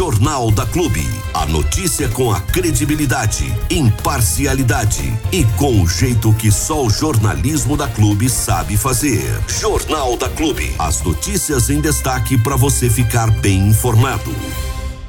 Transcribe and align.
Jornal 0.00 0.50
da 0.50 0.64
Clube. 0.64 1.04
A 1.34 1.44
notícia 1.44 2.08
com 2.08 2.32
a 2.32 2.40
credibilidade, 2.40 3.52
imparcialidade 3.70 5.12
e 5.30 5.44
com 5.58 5.82
o 5.82 5.86
jeito 5.86 6.32
que 6.32 6.50
só 6.50 6.86
o 6.86 6.88
jornalismo 6.88 7.76
da 7.76 7.86
Clube 7.86 8.30
sabe 8.30 8.78
fazer. 8.78 9.20
Jornal 9.46 10.16
da 10.16 10.26
Clube. 10.30 10.72
As 10.78 11.02
notícias 11.02 11.68
em 11.68 11.82
destaque 11.82 12.38
para 12.38 12.56
você 12.56 12.88
ficar 12.88 13.30
bem 13.42 13.68
informado. 13.68 14.34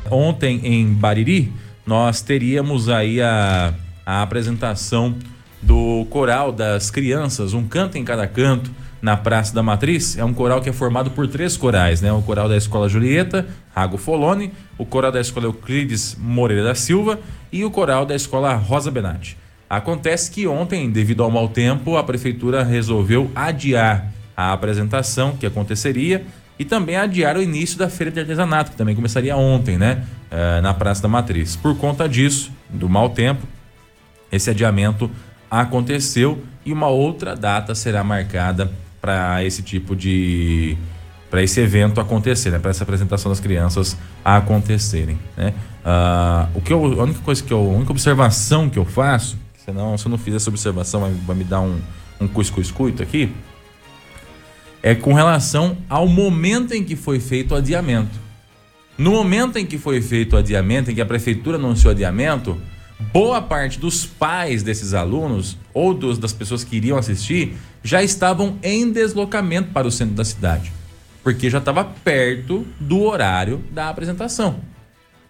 Ontem 0.10 0.60
em 0.62 0.94
Bariri, 0.94 1.54
nós 1.86 2.22
teríamos 2.22 2.90
aí 2.90 3.22
a, 3.22 3.74
a 4.06 4.22
apresentação 4.22 5.16
do 5.62 6.06
coral 6.10 6.52
das 6.52 6.92
crianças, 6.92 7.54
um 7.54 7.66
canto 7.66 7.98
em 7.98 8.04
cada 8.04 8.28
canto 8.28 8.70
na 9.02 9.18
Praça 9.18 9.54
da 9.54 9.64
Matriz. 9.64 10.18
É 10.18 10.24
um 10.24 10.34
coral 10.34 10.62
que 10.62 10.70
é 10.70 10.74
formado 10.74 11.12
por 11.12 11.28
três 11.28 11.58
corais, 11.58 12.02
né? 12.02 12.12
O 12.12 12.22
coral 12.22 12.48
da 12.48 12.56
Escola 12.56 12.88
Julieta, 12.88 13.48
Rago 13.76 13.98
Foloni, 13.98 14.52
o 14.78 14.86
coral 14.86 15.12
da 15.12 15.20
Escola 15.20 15.48
Euclides 15.48 16.16
Moreira 16.20 16.64
da 16.64 16.76
Silva 16.76 17.20
e 17.52 17.66
o 17.66 17.72
coral 17.72 18.06
da 18.06 18.16
Escola 18.16 18.54
Rosa 18.56 18.92
Benatti. 18.92 19.38
Acontece 19.70 20.30
que 20.30 20.46
ontem, 20.46 20.92
devido 20.92 21.24
ao 21.24 21.32
mau 21.32 21.48
tempo, 21.48 21.96
a 21.98 22.04
prefeitura 22.04 22.64
resolveu 22.64 23.32
adiar 23.34 24.12
a 24.36 24.52
apresentação 24.52 25.36
que 25.38 25.46
aconteceria 25.46 26.26
e 26.60 26.66
também 26.66 26.96
adiar 26.96 27.38
o 27.38 27.42
início 27.42 27.78
da 27.78 27.90
feira 27.90 28.12
de 28.12 28.20
artesanato, 28.20 28.72
que 28.72 28.78
também 28.78 28.96
começaria 28.96 29.36
ontem, 29.36 29.78
né? 29.78 30.04
Uh, 30.32 30.62
na 30.62 30.74
Praça 30.74 31.02
da 31.02 31.08
Matriz. 31.08 31.56
Por 31.56 31.76
conta 31.78 32.08
disso, 32.08 32.52
do 32.70 32.88
mau 32.88 33.10
tempo, 33.10 33.48
esse 34.32 34.50
adiamento 34.50 35.10
aconteceu 35.50 36.44
e 36.66 36.72
uma 36.72 36.88
outra 36.88 37.36
data 37.36 37.74
será 37.74 38.04
marcada 38.04 38.72
para 39.02 39.44
esse 39.44 39.62
tipo 39.62 39.96
de 39.96 40.78
para 41.30 41.42
esse 41.42 41.62
evento 41.62 42.02
acontecer, 42.02 42.52
né? 42.52 42.60
Para 42.60 42.72
essa 42.72 42.84
apresentação 42.84 43.32
das 43.32 43.40
crianças 43.40 43.98
acontecerem, 44.24 45.18
né? 45.36 45.54
Uh, 45.84 46.58
o 46.58 46.62
que 46.62 46.74
eu, 46.74 47.00
a 47.00 47.04
única 47.04 47.22
coisa 47.22 47.42
que 47.42 47.52
eu, 47.52 47.58
a 47.58 47.76
única 47.78 47.92
observação 47.92 48.70
que 48.70 48.78
eu 48.78 48.86
faço, 48.86 49.38
senão 49.66 49.98
se 49.98 50.06
eu 50.06 50.10
não 50.10 50.18
fizer 50.18 50.36
essa 50.36 50.50
observação 50.50 51.02
vai, 51.02 51.12
vai 51.26 51.36
me 51.36 51.44
dar 51.44 51.62
um 51.62 51.80
um 52.22 52.28
cuscuz-cuito 52.28 53.02
aqui, 53.02 53.34
é 54.84 54.94
com 54.94 55.14
relação 55.14 55.78
ao 55.90 56.08
momento 56.08 56.74
em 56.74 56.84
que 56.84 56.96
foi 56.96 57.20
feito 57.20 57.54
o 57.54 57.58
adiamento. 57.58 58.20
No 58.98 59.12
momento 59.12 59.58
em 59.58 59.66
que 59.66 59.78
foi 59.78 60.02
feito 60.02 60.34
o 60.34 60.38
adiamento, 60.38 60.92
em 60.92 60.96
que 60.96 61.02
a 61.02 61.06
prefeitura 61.06 61.58
anunciou 61.58 61.92
o 61.92 61.96
adiamento, 61.96 62.62
boa 63.14 63.42
parte 63.42 63.80
dos 63.80 64.06
pais 64.06 64.64
desses 64.64 64.94
alunos 64.94 65.58
ou 65.74 65.94
dos, 65.94 66.18
das 66.18 66.34
pessoas 66.34 66.64
que 66.64 66.76
iriam 66.76 66.98
assistir 66.98 67.56
já 67.84 68.04
estavam 68.04 68.58
em 68.62 68.92
deslocamento 68.92 69.70
para 69.72 69.88
o 69.88 69.92
centro 69.92 70.16
da 70.16 70.24
cidade, 70.24 70.72
porque 71.24 71.50
já 71.50 71.58
estava 71.58 71.84
perto 71.84 72.66
do 72.80 73.02
horário 73.02 73.62
da 73.72 73.90
apresentação. 73.90 74.60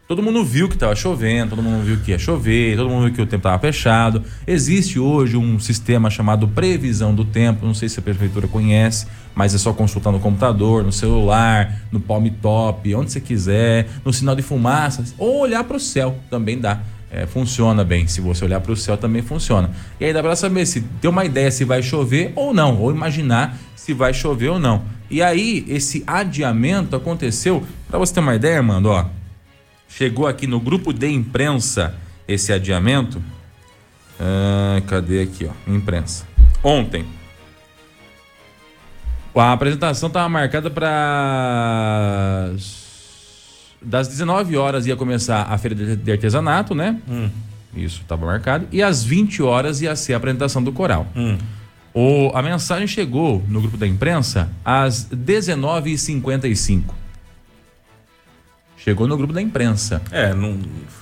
Todo 0.08 0.22
mundo 0.22 0.44
viu 0.44 0.68
que 0.68 0.74
estava 0.74 0.94
chovendo, 0.94 1.52
todo 1.52 1.64
mundo 1.64 1.86
viu 1.86 1.98
que 2.02 2.12
ia 2.12 2.20
chover, 2.20 2.76
todo 2.76 2.90
mundo 2.90 3.06
viu 3.06 3.14
que 3.14 3.22
o 3.22 3.26
tempo 3.26 3.48
estava 3.48 3.58
fechado. 3.58 4.22
Existe 4.46 5.00
hoje 5.00 5.38
um 5.38 5.58
sistema 5.58 6.10
chamado 6.10 6.50
previsão 6.50 7.16
do 7.16 7.24
tempo, 7.24 7.66
não 7.66 7.74
sei 7.74 7.88
se 7.88 8.00
a 8.00 8.02
prefeitura 8.04 8.46
conhece, 8.46 9.08
mas 9.34 9.56
é 9.56 9.58
só 9.58 9.72
consultar 9.72 10.12
no 10.12 10.20
computador, 10.20 10.84
no 10.84 10.92
celular, 10.92 11.80
no 11.94 12.02
palm 12.02 12.28
top, 12.42 12.94
onde 12.94 13.10
você 13.10 13.22
quiser, 13.22 13.88
no 14.04 14.12
sinal 14.12 14.36
de 14.36 14.42
fumaça, 14.42 15.02
ou 15.18 15.40
olhar 15.40 15.64
para 15.64 15.78
o 15.78 15.80
céu, 15.80 16.18
também 16.30 16.60
dá 16.60 16.82
é, 17.12 17.26
funciona 17.26 17.84
bem. 17.84 18.08
Se 18.08 18.22
você 18.22 18.45
olhar 18.45 18.62
para 18.62 18.72
o 18.72 18.76
céu, 18.76 18.98
também 18.98 19.22
funciona. 19.22 19.70
E 20.00 20.06
aí 20.06 20.14
dá 20.14 20.22
para 20.22 20.36
saber 20.36 20.66
se 20.66 20.81
ter 21.02 21.08
uma 21.08 21.26
ideia 21.26 21.52
se 21.52 21.66
vai 21.66 21.84
chover 21.84 22.31
ou 22.36 22.53
não, 22.53 22.80
ou 22.80 22.92
imaginar 22.92 23.58
se 23.76 23.94
vai 23.94 24.14
chover 24.14 24.50
ou 24.50 24.59
não. 24.59 24.84
E 25.09 25.22
aí, 25.22 25.66
esse 25.68 26.03
adiamento 26.08 26.95
aconteceu, 26.95 27.66
para 27.90 28.00
você 28.00 28.14
ter 28.14 28.22
uma 28.22 28.34
ideia, 28.34 28.64
mano, 28.64 28.90
ó. 28.90 29.06
Chegou 29.90 30.26
aqui 30.26 30.48
no 30.48 30.59
grupo 30.59 30.94
de 30.94 31.09
imprensa 31.09 31.95
esse 32.26 32.53
adiamento. 32.53 33.22
Ah, 34.18 34.81
cadê 34.88 35.22
aqui, 35.22 35.46
ó? 35.46 35.70
Imprensa. 35.70 36.25
Ontem. 36.64 37.06
A 39.36 39.52
apresentação 39.52 40.07
estava 40.07 40.30
marcada 40.30 40.69
para 40.69 42.52
das 43.81 44.08
19 44.08 44.56
horas 44.58 44.86
ia 44.86 44.96
começar 44.96 45.44
a 45.44 45.58
feira 45.58 45.96
de 45.96 46.12
artesanato, 46.12 46.75
né? 46.75 47.00
Hum. 47.09 47.30
Isso 47.75 48.02
estava 48.02 48.25
marcado. 48.25 48.68
E 48.72 48.84
às 48.84 49.03
20 49.03 49.42
horas 49.42 49.81
ia 49.81 49.96
ser 49.96 50.14
a 50.14 50.18
apresentação 50.18 50.62
do 50.64 50.72
coral. 50.72 51.08
Hum. 51.16 51.38
O, 51.94 52.31
a 52.34 52.42
mensagem 52.42 52.88
chegou 52.88 53.44
no 53.47 53.59
grupo 53.59 53.78
da 53.78 53.88
imprensa 53.88 54.50
às 54.64 55.08
19h55. 55.09 56.84
Chegou 58.78 59.08
no 59.08 59.18
grupo 59.18 59.34
da 59.34 59.42
imprensa. 59.42 60.02
É, 60.12 60.34
não, 60.34 60.58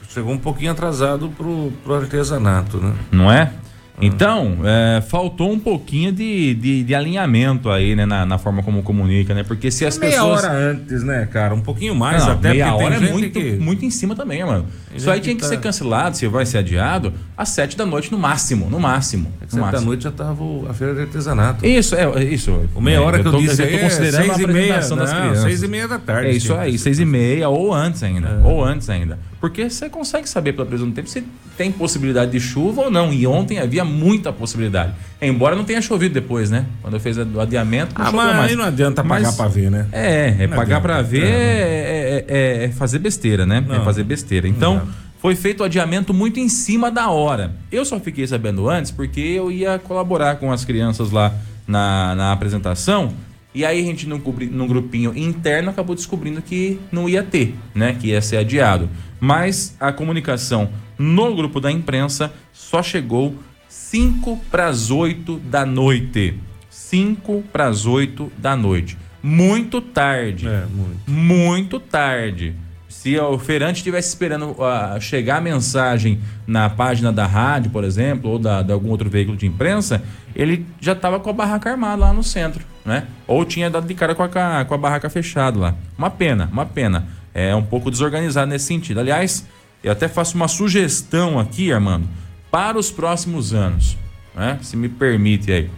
chegou 0.09 0.33
um 0.33 0.37
pouquinho 0.37 0.71
atrasado 0.71 1.29
pro, 1.29 1.71
pro 1.83 1.95
artesanato, 1.95 2.77
né? 2.77 2.95
Não 3.11 3.31
é? 3.31 3.53
Então, 4.01 4.59
é, 4.63 5.01
faltou 5.01 5.51
um 5.51 5.59
pouquinho 5.59 6.11
de, 6.11 6.53
de, 6.53 6.83
de 6.83 6.95
alinhamento 6.95 7.69
aí, 7.69 7.95
né, 7.95 8.05
na, 8.05 8.25
na, 8.25 8.37
forma 8.37 8.63
como 8.63 8.81
comunica, 8.81 9.33
né? 9.33 9.43
Porque 9.43 9.69
se 9.69 9.85
as 9.85 9.97
meia 9.97 10.13
pessoas. 10.13 10.41
Meia 10.41 10.53
hora 10.53 10.71
antes, 10.71 11.03
né, 11.03 11.27
cara? 11.31 11.53
Um 11.53 11.61
pouquinho 11.61 11.93
mais 11.95 12.25
não, 12.25 12.33
até. 12.33 12.51
Meia 12.51 12.73
hora 12.73 12.95
é 12.95 12.99
muito, 12.99 13.29
que... 13.31 13.57
muito 13.57 13.83
em 13.83 13.89
cima 13.89 14.15
também, 14.15 14.43
mano. 14.45 14.65
Isso 14.95 15.09
aí 15.09 15.19
tinha 15.19 15.35
que 15.35 15.41
tá... 15.41 15.47
ser 15.47 15.59
cancelado, 15.59 16.17
se 16.17 16.27
vai 16.27 16.45
ser 16.45 16.59
adiado, 16.59 17.13
às 17.37 17.49
sete 17.49 17.77
da 17.77 17.85
noite 17.85 18.11
no 18.11 18.17
máximo, 18.17 18.69
no 18.69 18.79
máximo. 18.79 19.31
É 19.41 19.47
sete 19.47 19.71
da 19.71 19.81
noite 19.81 20.03
já 20.03 20.11
tava 20.11 20.43
a 20.69 20.73
feira 20.73 20.95
de 20.95 21.01
artesanato. 21.01 21.65
Isso, 21.65 21.95
é, 21.95 22.23
isso. 22.23 22.59
O 22.73 22.81
meia 22.81 23.01
hora 23.01 23.19
que 23.19 23.27
eu, 23.27 23.31
tô, 23.31 23.37
disse 23.37 23.61
eu 23.61 23.71
tô 23.71 23.79
considerando 23.79 24.15
é 24.15 24.23
seis 24.23 24.29
a 24.29 24.33
apresentação 24.33 24.97
meia, 24.97 25.05
das 25.05 25.13
não, 25.13 25.21
crianças. 25.21 25.43
Seis 25.43 25.63
e 25.63 25.67
meia 25.67 25.87
da 25.87 25.99
tarde. 25.99 26.29
É 26.29 26.31
isso 26.31 26.53
aí, 26.53 26.77
seis 26.77 26.99
e 26.99 27.05
meia 27.05 27.49
ou 27.49 27.73
antes 27.73 28.01
ainda. 28.01 28.27
É. 28.27 28.47
Ou 28.47 28.63
antes 28.63 28.89
ainda. 28.89 29.19
Porque 29.39 29.69
você 29.69 29.89
consegue 29.89 30.27
saber 30.27 30.53
pela 30.53 30.65
previsão 30.65 30.89
do 30.89 30.93
tempo 30.93 31.07
se 31.07 31.23
tem 31.57 31.71
possibilidade 31.71 32.31
de 32.31 32.39
chuva 32.39 32.81
ou 32.81 32.91
não. 32.91 33.13
E 33.13 33.25
ontem 33.25 33.57
havia 33.57 33.85
muita 33.85 34.33
possibilidade. 34.33 34.93
Embora 35.21 35.55
não 35.55 35.63
tenha 35.63 35.81
chovido 35.81 36.13
depois, 36.13 36.49
né? 36.49 36.65
Quando 36.81 36.95
eu 36.95 36.99
fiz 36.99 37.17
o 37.17 37.39
adiamento, 37.39 37.97
não 37.97 38.05
ah, 38.05 38.11
mas 38.11 38.35
mais. 38.35 38.51
aí 38.51 38.55
não 38.57 38.65
adianta 38.65 39.01
pagar 39.01 39.27
mas, 39.27 39.35
pra 39.35 39.47
ver, 39.47 39.71
né? 39.71 39.87
É, 39.93 40.35
é 40.39 40.47
pagar 40.47 40.81
para 40.81 41.01
ver 41.01 41.23
é, 41.23 42.25
é, 42.27 42.63
é, 42.65 42.69
fazer 42.71 42.99
besteira, 42.99 43.45
né? 43.45 43.63
Não, 43.65 43.75
é 43.75 43.79
fazer 43.85 44.03
besteira. 44.03 44.45
Então, 44.45 44.87
foi 45.21 45.35
feito 45.35 45.61
o 45.61 45.63
adiamento 45.63 46.13
muito 46.13 46.39
em 46.39 46.49
cima 46.49 46.91
da 46.91 47.09
hora. 47.09 47.53
Eu 47.71 47.85
só 47.85 47.97
fiquei 47.99 48.27
sabendo 48.27 48.69
antes 48.69 48.91
porque 48.91 49.21
eu 49.21 49.49
ia 49.49 49.79
colaborar 49.79 50.35
com 50.35 50.51
as 50.51 50.65
crianças 50.65 51.11
lá 51.11 51.33
na, 51.65 52.13
na 52.15 52.31
apresentação 52.33 53.13
e 53.53 53.65
aí 53.65 53.81
a 53.81 53.83
gente 53.83 54.07
num, 54.07 54.21
num 54.51 54.67
grupinho 54.67 55.11
interno 55.17 55.71
acabou 55.71 55.95
descobrindo 55.95 56.41
que 56.41 56.79
não 56.91 57.09
ia 57.09 57.23
ter, 57.23 57.55
né? 57.73 57.95
Que 57.99 58.09
ia 58.09 58.21
ser 58.21 58.37
adiado. 58.37 58.87
Mas 59.19 59.75
a 59.79 59.91
comunicação 59.91 60.69
no 60.97 61.35
grupo 61.35 61.59
da 61.59 61.71
imprensa 61.71 62.31
só 62.53 62.81
chegou 62.81 63.35
5 63.67 64.37
para 64.49 64.67
as 64.67 64.91
8 64.91 65.37
da 65.39 65.65
noite. 65.65 66.39
5 66.69 67.43
para 67.51 67.67
as 67.67 67.85
8 67.85 68.31
da 68.37 68.55
noite. 68.55 68.97
Muito 69.21 69.81
tarde. 69.81 70.47
É, 70.47 70.65
muito. 70.65 70.99
Muito 71.09 71.79
tarde. 71.79 72.55
Se 72.87 73.17
o 73.19 73.37
feirante 73.37 73.77
estivesse 73.77 74.09
esperando 74.09 74.51
uh, 74.51 74.99
chegar 74.99 75.37
a 75.37 75.41
mensagem 75.41 76.19
na 76.47 76.69
página 76.69 77.13
da 77.13 77.25
rádio, 77.25 77.69
por 77.69 77.83
exemplo, 77.83 78.31
ou 78.31 78.39
da, 78.39 78.61
de 78.61 78.71
algum 78.71 78.89
outro 78.89 79.09
veículo 79.09 79.37
de 79.37 79.45
imprensa, 79.45 80.01
ele 80.35 80.65
já 80.81 80.93
estava 80.93 81.19
com 81.19 81.29
a 81.29 81.33
barraca 81.33 81.69
armada 81.69 82.05
lá 82.05 82.13
no 82.13 82.23
centro, 82.23 82.65
né? 82.83 83.05
Ou 83.27 83.45
tinha 83.45 83.69
dado 83.69 83.87
de 83.87 83.93
cara 83.93 84.15
com 84.15 84.23
a, 84.23 84.65
com 84.65 84.73
a 84.73 84.77
barraca 84.77 85.09
fechada 85.09 85.59
lá. 85.59 85.75
Uma 85.97 86.09
pena, 86.09 86.49
uma 86.51 86.65
pena. 86.65 87.07
É 87.33 87.55
um 87.55 87.63
pouco 87.63 87.91
desorganizado 87.91 88.49
nesse 88.49 88.65
sentido. 88.65 88.99
Aliás, 88.99 89.45
eu 89.83 89.91
até 89.91 90.07
faço 90.07 90.35
uma 90.35 90.47
sugestão 90.47 91.39
aqui, 91.39 91.71
Armando, 91.71 92.07
para 92.51 92.77
os 92.77 92.91
próximos 92.91 93.53
anos, 93.53 93.97
né? 94.35 94.59
Se 94.61 94.75
me 94.75 94.89
permite 94.89 95.51
aí. 95.51 95.69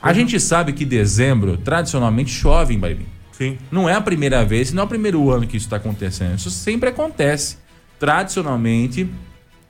A 0.00 0.08
uhum. 0.08 0.14
gente 0.14 0.38
sabe 0.38 0.72
que 0.72 0.84
dezembro 0.84 1.56
tradicionalmente 1.56 2.30
chove 2.30 2.74
em 2.74 2.78
Bariri. 2.78 3.06
Sim. 3.32 3.58
Não 3.70 3.88
é 3.88 3.94
a 3.94 4.00
primeira 4.00 4.44
vez, 4.44 4.72
não 4.72 4.82
é 4.82 4.86
o 4.86 4.88
primeiro 4.88 5.30
ano 5.30 5.46
que 5.46 5.56
isso 5.56 5.66
está 5.66 5.76
acontecendo. 5.76 6.36
Isso 6.36 6.50
sempre 6.50 6.88
acontece. 6.88 7.56
Tradicionalmente, 7.98 9.08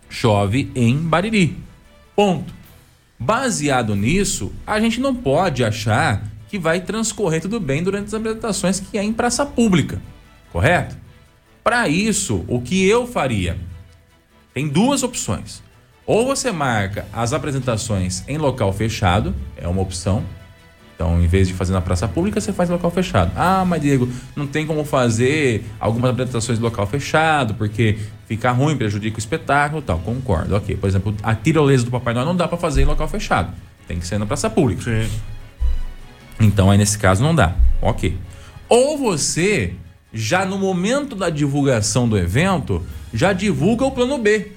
chove 0.08 0.70
em 0.74 0.96
Bariri. 0.96 1.56
Ponto. 2.16 2.52
Baseado 3.18 3.94
nisso, 3.94 4.52
a 4.66 4.80
gente 4.80 5.00
não 5.00 5.14
pode 5.14 5.64
achar 5.64 6.24
que 6.48 6.58
vai 6.58 6.80
transcorrer 6.80 7.42
tudo 7.42 7.60
bem 7.60 7.82
durante 7.82 8.06
as 8.06 8.14
apresentações 8.14 8.80
que 8.80 8.96
é 8.96 9.02
em 9.02 9.12
praça 9.12 9.44
pública. 9.44 10.00
Correto? 10.58 10.96
Para 11.62 11.88
isso, 11.88 12.44
o 12.48 12.60
que 12.60 12.84
eu 12.84 13.06
faria? 13.06 13.56
Tem 14.52 14.66
duas 14.66 15.04
opções. 15.04 15.62
Ou 16.04 16.26
você 16.26 16.50
marca 16.50 17.06
as 17.12 17.32
apresentações 17.32 18.24
em 18.26 18.38
local 18.38 18.72
fechado, 18.72 19.32
é 19.56 19.68
uma 19.68 19.80
opção, 19.80 20.24
então, 20.92 21.22
em 21.22 21.28
vez 21.28 21.46
de 21.46 21.54
fazer 21.54 21.72
na 21.72 21.80
praça 21.80 22.08
pública, 22.08 22.40
você 22.40 22.52
faz 22.52 22.68
em 22.68 22.72
local 22.72 22.90
fechado. 22.90 23.30
Ah, 23.36 23.64
mas 23.64 23.80
Diego, 23.80 24.08
não 24.34 24.48
tem 24.48 24.66
como 24.66 24.84
fazer 24.84 25.64
algumas 25.78 26.10
apresentações 26.10 26.58
em 26.58 26.62
local 26.62 26.88
fechado, 26.88 27.54
porque 27.54 27.96
fica 28.26 28.50
ruim, 28.50 28.76
prejudica 28.76 29.14
o 29.14 29.20
espetáculo 29.20 29.80
tal. 29.80 30.00
Concordo, 30.00 30.56
ok. 30.56 30.76
Por 30.76 30.88
exemplo, 30.88 31.14
a 31.22 31.36
tirolesa 31.36 31.84
do 31.84 31.92
Papai 31.92 32.14
Noel 32.14 32.26
não 32.26 32.34
dá 32.34 32.48
para 32.48 32.58
fazer 32.58 32.82
em 32.82 32.84
local 32.84 33.06
fechado. 33.06 33.52
Tem 33.86 34.00
que 34.00 34.06
ser 34.08 34.18
na 34.18 34.26
praça 34.26 34.50
pública. 34.50 34.82
Sim. 34.82 35.08
Então, 36.40 36.68
aí 36.68 36.76
nesse 36.76 36.98
caso 36.98 37.22
não 37.22 37.32
dá. 37.32 37.54
Ok. 37.80 38.18
Ou 38.68 38.98
você 38.98 39.76
já 40.12 40.44
no 40.44 40.58
momento 40.58 41.14
da 41.14 41.30
divulgação 41.30 42.08
do 42.08 42.16
evento, 42.16 42.84
já 43.12 43.32
divulga 43.32 43.84
o 43.84 43.90
plano 43.90 44.18
B. 44.18 44.52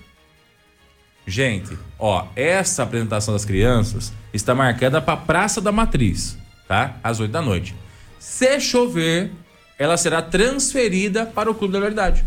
Gente, 1.25 1.77
ó, 1.99 2.25
essa 2.35 2.83
apresentação 2.83 3.33
das 3.33 3.45
crianças 3.45 4.11
está 4.33 4.55
marcada 4.55 5.01
para 5.01 5.13
a 5.13 5.17
Praça 5.17 5.61
da 5.61 5.71
Matriz, 5.71 6.37
tá? 6.67 6.97
Às 7.03 7.19
8 7.19 7.31
da 7.31 7.41
noite. 7.41 7.75
Se 8.19 8.59
chover, 8.59 9.31
ela 9.77 9.97
será 9.97 10.21
transferida 10.21 11.25
para 11.25 11.49
o 11.49 11.55
Clube 11.55 11.73
da 11.73 11.79
Verdade. 11.79 12.23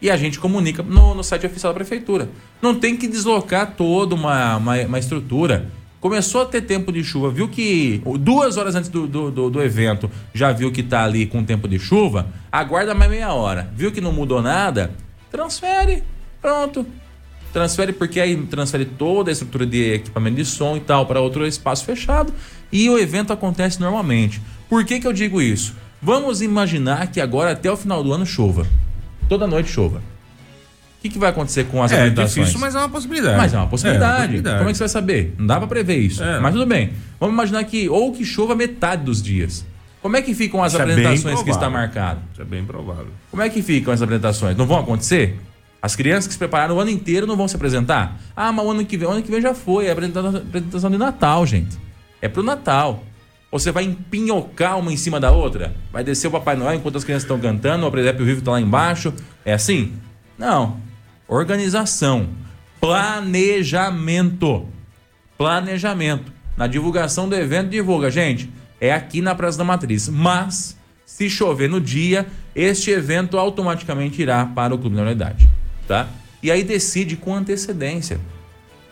E 0.00 0.10
a 0.10 0.16
gente 0.16 0.38
comunica 0.38 0.82
no, 0.82 1.14
no 1.14 1.24
site 1.24 1.46
oficial 1.46 1.72
da 1.72 1.78
prefeitura. 1.78 2.28
Não 2.62 2.78
tem 2.78 2.96
que 2.96 3.08
deslocar 3.08 3.74
toda 3.76 4.14
uma, 4.14 4.56
uma, 4.56 4.76
uma 4.82 4.98
estrutura. 4.98 5.70
Começou 6.00 6.42
a 6.42 6.46
ter 6.46 6.62
tempo 6.62 6.92
de 6.92 7.02
chuva, 7.02 7.28
viu 7.28 7.48
que 7.48 8.00
duas 8.20 8.56
horas 8.56 8.76
antes 8.76 8.88
do, 8.88 9.06
do, 9.06 9.30
do, 9.32 9.50
do 9.50 9.62
evento 9.62 10.08
já 10.32 10.52
viu 10.52 10.70
que 10.70 10.82
tá 10.82 11.04
ali 11.04 11.26
com 11.26 11.44
tempo 11.44 11.66
de 11.66 11.76
chuva, 11.76 12.28
aguarda 12.52 12.94
mais 12.94 13.10
meia 13.10 13.32
hora. 13.32 13.68
Viu 13.74 13.90
que 13.90 14.00
não 14.00 14.12
mudou 14.12 14.40
nada? 14.40 14.92
Transfere. 15.30 16.04
Pronto. 16.40 16.86
Transfere 17.52 17.92
porque 17.92 18.20
aí 18.20 18.36
transfere 18.46 18.84
toda 18.84 19.30
a 19.30 19.32
estrutura 19.32 19.66
de 19.66 19.94
equipamento 19.94 20.36
de 20.36 20.44
som 20.44 20.76
e 20.76 20.80
tal 20.80 21.04
para 21.04 21.20
outro 21.20 21.44
espaço 21.44 21.84
fechado 21.84 22.32
e 22.70 22.88
o 22.88 22.98
evento 22.98 23.32
acontece 23.32 23.80
normalmente. 23.80 24.40
Por 24.68 24.84
que, 24.84 25.00
que 25.00 25.06
eu 25.06 25.12
digo 25.12 25.42
isso? 25.42 25.74
Vamos 26.00 26.40
imaginar 26.42 27.08
que 27.08 27.20
agora 27.20 27.52
até 27.52 27.70
o 27.72 27.76
final 27.76 28.04
do 28.04 28.12
ano 28.12 28.24
chova. 28.24 28.66
Toda 29.28 29.48
noite 29.48 29.68
chova. 29.68 30.00
O 30.98 31.00
que, 31.00 31.08
que 31.10 31.18
vai 31.18 31.30
acontecer 31.30 31.64
com 31.64 31.80
as 31.80 31.92
É 31.92 31.94
apresentações? 31.94 32.34
difícil, 32.34 32.58
mas 32.60 32.74
é 32.74 32.78
uma 32.78 32.88
possibilidade. 32.88 33.36
Mas 33.36 33.54
é 33.54 33.56
uma 33.56 33.66
possibilidade. 33.68 34.04
É 34.04 34.10
uma 34.14 34.20
possibilidade. 34.22 34.58
Como 34.58 34.68
é 34.68 34.72
que 34.72 34.78
você 34.78 34.82
vai 34.82 34.88
saber? 34.88 35.34
Não 35.38 35.46
dá 35.46 35.58
pra 35.58 35.68
prever 35.68 35.96
isso. 35.96 36.22
É. 36.22 36.40
Mas 36.40 36.52
tudo 36.52 36.66
bem. 36.66 36.90
Vamos 37.20 37.34
imaginar 37.34 37.62
que 37.64 37.88
ou 37.88 38.12
que 38.12 38.24
chova 38.24 38.56
metade 38.56 39.04
dos 39.04 39.22
dias. 39.22 39.64
Como 40.02 40.16
é 40.16 40.22
que 40.22 40.34
ficam 40.34 40.62
as 40.62 40.72
Isso 40.72 40.80
é 40.80 40.84
apresentações 40.84 41.42
que 41.42 41.50
está 41.50 41.70
marcado? 41.70 42.20
Isso 42.32 42.42
é 42.42 42.44
bem 42.44 42.64
provável. 42.64 43.08
Como 43.30 43.42
é 43.42 43.48
que 43.48 43.62
ficam 43.62 43.92
as 43.94 44.02
apresentações? 44.02 44.56
Não 44.56 44.66
vão 44.66 44.78
acontecer? 44.78 45.38
As 45.80 45.94
crianças 45.94 46.26
que 46.26 46.32
se 46.32 46.38
prepararam 46.38 46.76
o 46.76 46.80
ano 46.80 46.90
inteiro 46.90 47.26
não 47.26 47.36
vão 47.36 47.46
se 47.46 47.54
apresentar? 47.54 48.18
Ah, 48.34 48.50
mas 48.50 48.66
o 48.66 48.70
ano 48.72 48.84
que 48.84 48.96
vem, 48.96 49.06
o 49.06 49.12
ano 49.12 49.22
que 49.22 49.30
vem 49.30 49.40
já 49.40 49.54
foi, 49.54 49.86
é 49.86 49.90
a 49.90 49.92
apresentação, 49.92 50.90
de 50.90 50.98
Natal, 50.98 51.46
gente. 51.46 51.78
É 52.20 52.28
pro 52.28 52.42
Natal. 52.42 53.04
Ou 53.50 53.58
você 53.58 53.70
vai 53.70 53.84
empinhocar 53.84 54.78
uma 54.78 54.92
em 54.92 54.96
cima 54.96 55.20
da 55.20 55.30
outra? 55.30 55.72
Vai 55.92 56.02
descer 56.02 56.26
o 56.26 56.30
Papai 56.32 56.56
Noel 56.56 56.74
enquanto 56.74 56.96
as 56.96 57.04
crianças 57.04 57.22
estão 57.22 57.38
cantando, 57.38 57.86
o 57.86 57.90
presépio 57.90 58.24
vivo 58.26 58.42
tá 58.42 58.50
lá 58.52 58.60
embaixo? 58.60 59.14
É 59.44 59.52
assim? 59.52 59.92
Não. 60.36 60.76
Organização. 61.28 62.28
Planejamento. 62.80 64.66
Planejamento. 65.36 66.32
Na 66.56 66.66
divulgação 66.66 67.28
do 67.28 67.34
evento, 67.36 67.68
divulga. 67.70 68.10
Gente, 68.10 68.50
é 68.80 68.92
aqui 68.92 69.20
na 69.20 69.34
Praça 69.34 69.58
da 69.58 69.64
Matriz. 69.64 70.08
Mas, 70.08 70.76
se 71.04 71.28
chover 71.30 71.68
no 71.68 71.80
dia, 71.80 72.26
este 72.54 72.90
evento 72.90 73.38
automaticamente 73.38 74.20
irá 74.20 74.44
para 74.46 74.74
o 74.74 74.78
Clube 74.78 74.96
da 74.96 75.02
Unidade. 75.02 75.48
Tá? 75.86 76.08
E 76.42 76.50
aí 76.50 76.64
decide 76.64 77.16
com 77.16 77.34
antecedência. 77.34 78.18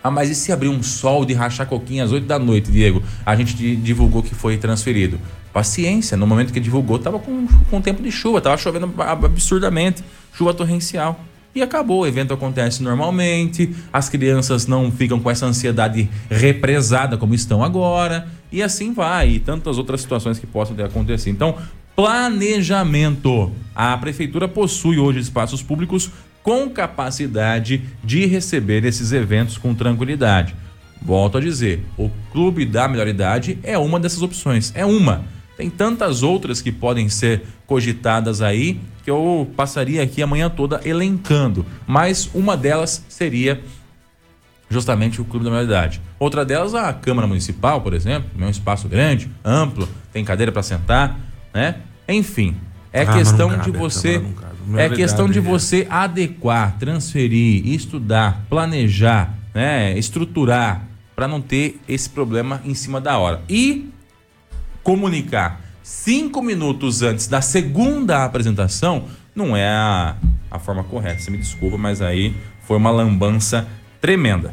Ah, 0.02 0.10
mas 0.10 0.30
e 0.30 0.34
se 0.36 0.52
abrir 0.52 0.68
um 0.68 0.82
sol 0.84 1.24
de 1.24 1.34
rachar 1.34 1.66
coquinha 1.66 2.04
às 2.04 2.12
8 2.12 2.26
da 2.26 2.38
noite, 2.38 2.70
Diego? 2.70 3.02
A 3.24 3.34
gente 3.34 3.54
di- 3.56 3.74
divulgou 3.74 4.22
que 4.22 4.34
foi 4.34 4.56
transferido. 4.56 5.18
Paciência, 5.52 6.16
no 6.16 6.26
momento 6.26 6.52
que 6.52 6.60
divulgou, 6.60 6.98
tava 6.98 7.18
com, 7.18 7.46
com 7.70 7.80
tempo 7.80 8.02
de 8.02 8.12
chuva, 8.12 8.40
tava 8.40 8.56
chovendo 8.56 8.92
ab- 8.98 9.24
absurdamente, 9.26 10.04
chuva 10.32 10.54
torrencial. 10.54 11.18
E 11.56 11.62
acabou, 11.62 12.00
o 12.00 12.06
evento 12.06 12.34
acontece 12.34 12.82
normalmente, 12.82 13.74
as 13.90 14.10
crianças 14.10 14.66
não 14.66 14.92
ficam 14.92 15.18
com 15.18 15.30
essa 15.30 15.46
ansiedade 15.46 16.06
represada 16.30 17.16
como 17.16 17.34
estão 17.34 17.64
agora, 17.64 18.28
e 18.52 18.62
assim 18.62 18.92
vai, 18.92 19.30
e 19.30 19.40
tantas 19.40 19.78
outras 19.78 20.02
situações 20.02 20.38
que 20.38 20.46
possam 20.46 20.76
ter 20.76 20.84
acontecido. 20.84 21.32
Então, 21.32 21.56
planejamento. 21.96 23.50
A 23.74 23.96
prefeitura 23.96 24.46
possui 24.46 24.98
hoje 24.98 25.20
espaços 25.20 25.62
públicos 25.62 26.10
com 26.42 26.68
capacidade 26.68 27.82
de 28.04 28.26
receber 28.26 28.84
esses 28.84 29.12
eventos 29.12 29.56
com 29.56 29.74
tranquilidade. 29.74 30.54
Volto 31.00 31.38
a 31.38 31.40
dizer, 31.40 31.82
o 31.96 32.10
Clube 32.32 32.66
da 32.66 32.86
Melhor 32.86 33.08
Idade 33.08 33.58
é 33.62 33.78
uma 33.78 33.98
dessas 33.98 34.20
opções, 34.20 34.72
é 34.74 34.84
uma. 34.84 35.24
Tem 35.56 35.70
tantas 35.70 36.22
outras 36.22 36.60
que 36.60 36.70
podem 36.70 37.08
ser 37.08 37.44
cogitadas 37.66 38.42
aí 38.42 38.78
que 39.06 39.10
eu 39.12 39.48
passaria 39.56 40.02
aqui 40.02 40.20
a 40.20 40.26
manhã 40.26 40.50
toda 40.50 40.80
elencando, 40.84 41.64
mas 41.86 42.28
uma 42.34 42.56
delas 42.56 43.04
seria 43.08 43.62
justamente 44.68 45.20
o 45.20 45.24
Clube 45.24 45.44
da 45.44 45.50
Melhor 45.52 45.62
Idade. 45.62 46.00
Outra 46.18 46.44
delas, 46.44 46.74
a 46.74 46.92
Câmara 46.92 47.24
Municipal, 47.24 47.80
por 47.82 47.94
exemplo, 47.94 48.28
é 48.36 48.44
um 48.44 48.50
espaço 48.50 48.88
grande, 48.88 49.30
amplo, 49.44 49.88
tem 50.12 50.24
cadeira 50.24 50.50
para 50.50 50.60
sentar, 50.60 51.20
né? 51.54 51.76
Enfim, 52.08 52.56
é 52.92 53.04
Câmara 53.04 53.22
questão 53.22 53.48
cabe, 53.50 53.62
de 53.62 53.70
você 53.70 54.24
é 54.76 54.88
questão 54.88 55.26
de 55.26 55.38
idade 55.38 55.46
é- 55.46 55.50
você 55.52 55.86
adequar, 55.88 56.76
transferir, 56.76 57.64
estudar, 57.64 58.44
planejar, 58.50 59.32
né, 59.54 59.96
estruturar 59.96 60.82
para 61.14 61.28
não 61.28 61.40
ter 61.40 61.80
esse 61.88 62.10
problema 62.10 62.60
em 62.64 62.74
cima 62.74 63.00
da 63.00 63.16
hora. 63.18 63.40
E 63.48 63.88
comunicar 64.82 65.60
cinco 65.86 66.42
minutos 66.42 67.00
antes 67.00 67.28
da 67.28 67.40
segunda 67.40 68.24
apresentação 68.24 69.04
não 69.32 69.56
é 69.56 69.68
a, 69.68 70.16
a 70.50 70.58
forma 70.58 70.82
correta. 70.82 71.20
Você 71.20 71.30
me 71.30 71.38
desculpa, 71.38 71.78
mas 71.78 72.02
aí 72.02 72.34
foi 72.64 72.76
uma 72.76 72.90
lambança 72.90 73.68
tremenda. 74.00 74.52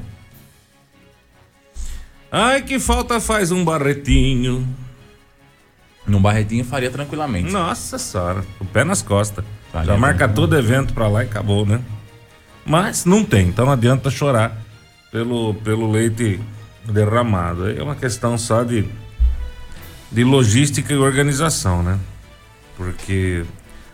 Ai, 2.31 2.61
que 2.61 2.77
falta 2.77 3.19
faz 3.19 3.51
um 3.51 3.65
barretinho. 3.65 4.67
Num 6.05 6.21
Barretinho 6.21 6.65
faria 6.65 6.91
tranquilamente. 6.91 7.51
Nossa 7.51 7.97
senhora, 7.97 8.43
o 8.59 8.65
pé 8.65 8.83
nas 8.83 9.01
costas. 9.01 9.43
Faria 9.71 9.93
Já 9.93 9.97
marca 9.97 10.27
todo 10.27 10.55
evento 10.55 10.93
pra 10.93 11.07
lá 11.07 11.23
e 11.23 11.27
acabou, 11.27 11.65
né? 11.65 11.81
Mas 12.65 13.05
não 13.05 13.23
tem, 13.23 13.47
então 13.47 13.65
não 13.65 13.71
adianta 13.71 14.11
chorar 14.11 14.55
pelo, 15.11 15.55
pelo 15.55 15.89
leite 15.89 16.39
derramado. 16.85 17.71
É 17.71 17.81
uma 17.81 17.95
questão 17.95 18.37
só 18.37 18.63
de, 18.63 18.85
de 20.13 20.23
logística 20.23 20.93
e 20.93 20.97
organização, 20.97 21.81
né? 21.83 21.97
Porque 22.77 23.43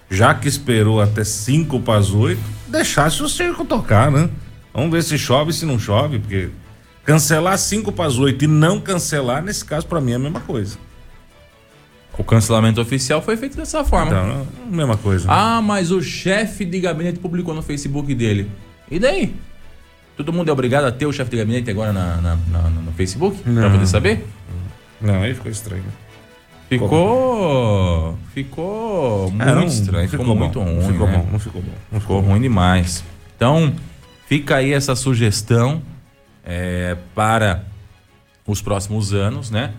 já 0.10 0.34
que 0.34 0.48
esperou 0.48 1.02
até 1.02 1.24
5 1.24 1.80
para 1.82 2.00
as 2.00 2.12
8, 2.12 2.40
deixasse 2.68 3.22
o 3.24 3.30
circo 3.30 3.64
tocar, 3.66 4.12
né? 4.12 4.30
Vamos 4.74 4.92
ver 4.92 5.04
se 5.04 5.18
chove, 5.18 5.52
se 5.54 5.66
não 5.66 5.80
chove, 5.80 6.20
porque 6.20 6.50
cancelar 7.04 7.58
5 7.58 7.92
para 7.92 8.06
as 8.06 8.18
8 8.18 8.46
e 8.46 8.48
não 8.48 8.80
cancelar, 8.80 9.44
nesse 9.44 9.64
caso, 9.66 9.86
para 9.88 10.00
mim 10.02 10.12
é 10.12 10.16
a 10.16 10.20
mesma 10.20 10.40
coisa. 10.42 10.78
O 12.18 12.24
cancelamento 12.24 12.82
oficial 12.82 13.22
foi 13.22 13.38
feito 13.38 13.56
dessa 13.56 13.84
forma. 13.86 14.08
Então, 14.12 14.46
é 14.66 14.68
a 14.68 14.76
mesma 14.76 14.98
coisa. 14.98 15.26
Ah, 15.32 15.62
mas 15.62 15.90
o 15.90 16.02
chefe 16.02 16.66
de 16.66 16.80
gabinete 16.82 17.18
publicou 17.18 17.54
no 17.54 17.62
Facebook 17.62 18.14
dele. 18.14 18.52
E 18.92 19.00
daí? 19.00 19.34
Todo 20.18 20.34
mundo 20.34 20.50
é 20.50 20.52
obrigado 20.52 20.84
a 20.84 20.92
ter 20.92 21.06
o 21.06 21.14
chefe 21.14 21.32
de 21.32 21.38
gabinete 21.38 21.72
agora 21.72 21.94
na, 21.94 22.18
na- 22.18 22.36
na- 22.52 22.70
no 22.70 22.92
Facebook? 22.92 23.38
Pra 23.42 23.52
Não. 23.54 23.72
poder 23.72 23.88
saber? 23.88 24.26
Não, 25.00 25.22
aí 25.24 25.34
ficou 25.34 25.50
estranho. 25.50 25.86
Ficou. 26.70 28.18
Ficou 28.34 29.32
muito 29.32 29.42
É, 29.50 29.56
não 29.56 29.64
estranho. 29.64 30.08
Ficou, 30.08 30.26
bom, 30.26 30.36
muito 30.36 30.60
ruim. 30.60 30.82
Ficou 30.88 31.08
né? 31.08 31.18
bom, 31.18 31.28
não 31.32 31.40
ficou 31.40 31.62
bom. 31.62 31.72
Não 31.92 32.00
Ficou 32.00 32.22
ruim 32.22 32.42
demais. 32.42 33.04
Então, 33.36 33.74
fica 34.28 34.58
aí 34.58 34.72
essa 34.72 34.96
sugestão 34.96 35.82
é, 36.46 36.96
para 37.16 37.64
os 38.46 38.62
próximos 38.62 39.14
anos, 39.14 39.50
né? 39.50 39.72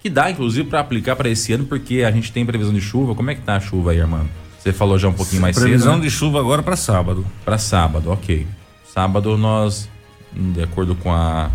Que 0.00 0.08
dá, 0.08 0.30
inclusive, 0.30 0.68
para 0.68 0.80
aplicar 0.80 1.16
para 1.16 1.28
esse 1.28 1.52
ano, 1.52 1.64
porque 1.64 2.02
a 2.04 2.10
gente 2.12 2.30
tem 2.30 2.46
previsão 2.46 2.72
de 2.72 2.80
chuva. 2.80 3.14
Como 3.14 3.28
é 3.30 3.34
que 3.34 3.40
tá 3.40 3.56
a 3.56 3.60
chuva 3.60 3.90
aí, 3.90 4.00
Armando? 4.00 4.28
Você 4.58 4.72
falou 4.72 4.98
já 4.98 5.08
um 5.08 5.12
pouquinho 5.12 5.42
mais 5.42 5.56
Previsão 5.58 5.92
cedo. 5.94 6.02
né? 6.02 6.08
de 6.08 6.10
chuva 6.10 6.38
agora 6.40 6.62
para 6.62 6.76
sábado. 6.76 7.24
Para 7.44 7.58
sábado, 7.58 8.10
ok. 8.10 8.46
Sábado 8.92 9.36
nós, 9.36 9.88
de 10.32 10.62
acordo 10.62 10.94
com 10.96 11.12
a, 11.12 11.50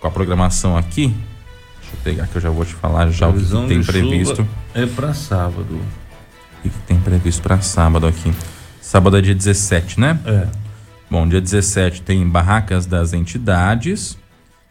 com 0.00 0.06
a 0.06 0.10
programação 0.10 0.76
aqui, 0.76 1.14
deixa 1.94 1.94
eu 1.94 1.96
pegar 2.02 2.26
que 2.26 2.36
eu 2.36 2.42
já 2.42 2.50
vou 2.50 2.64
te 2.64 2.74
falar 2.74 3.10
já 3.10 3.28
o 3.28 3.34
que, 3.34 3.44
tem 3.68 3.82
previsto. 3.82 4.46
é 4.74 4.86
para 4.86 5.14
sábado. 5.14 5.74
O 5.74 6.62
que, 6.62 6.70
que 6.70 6.78
tem 6.86 6.98
previsto 6.98 7.42
para 7.42 7.60
sábado 7.60 8.06
aqui? 8.06 8.32
Sábado 8.80 9.16
é 9.16 9.20
dia 9.20 9.34
17, 9.34 9.98
né? 10.00 10.18
É. 10.24 10.46
Bom, 11.10 11.28
dia 11.28 11.40
17 11.40 12.02
tem 12.02 12.26
Barracas 12.26 12.86
das 12.86 13.12
Entidades 13.12 14.16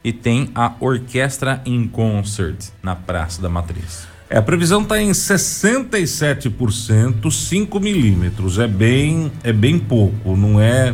e 0.03 0.11
tem 0.11 0.49
a 0.53 0.73
Orquestra 0.79 1.61
in 1.65 1.87
Concert 1.87 2.57
na 2.81 2.95
Praça 2.95 3.41
da 3.41 3.49
Matriz. 3.49 4.07
É, 4.29 4.37
a 4.37 4.41
previsão 4.41 4.81
está 4.81 5.01
em 5.01 5.11
67%, 5.11 7.31
5 7.31 7.79
milímetros. 7.79 8.59
É 8.59 8.67
bem, 8.67 9.31
é 9.43 9.53
bem 9.53 9.79
pouco, 9.79 10.35
não 10.35 10.59
é, 10.59 10.93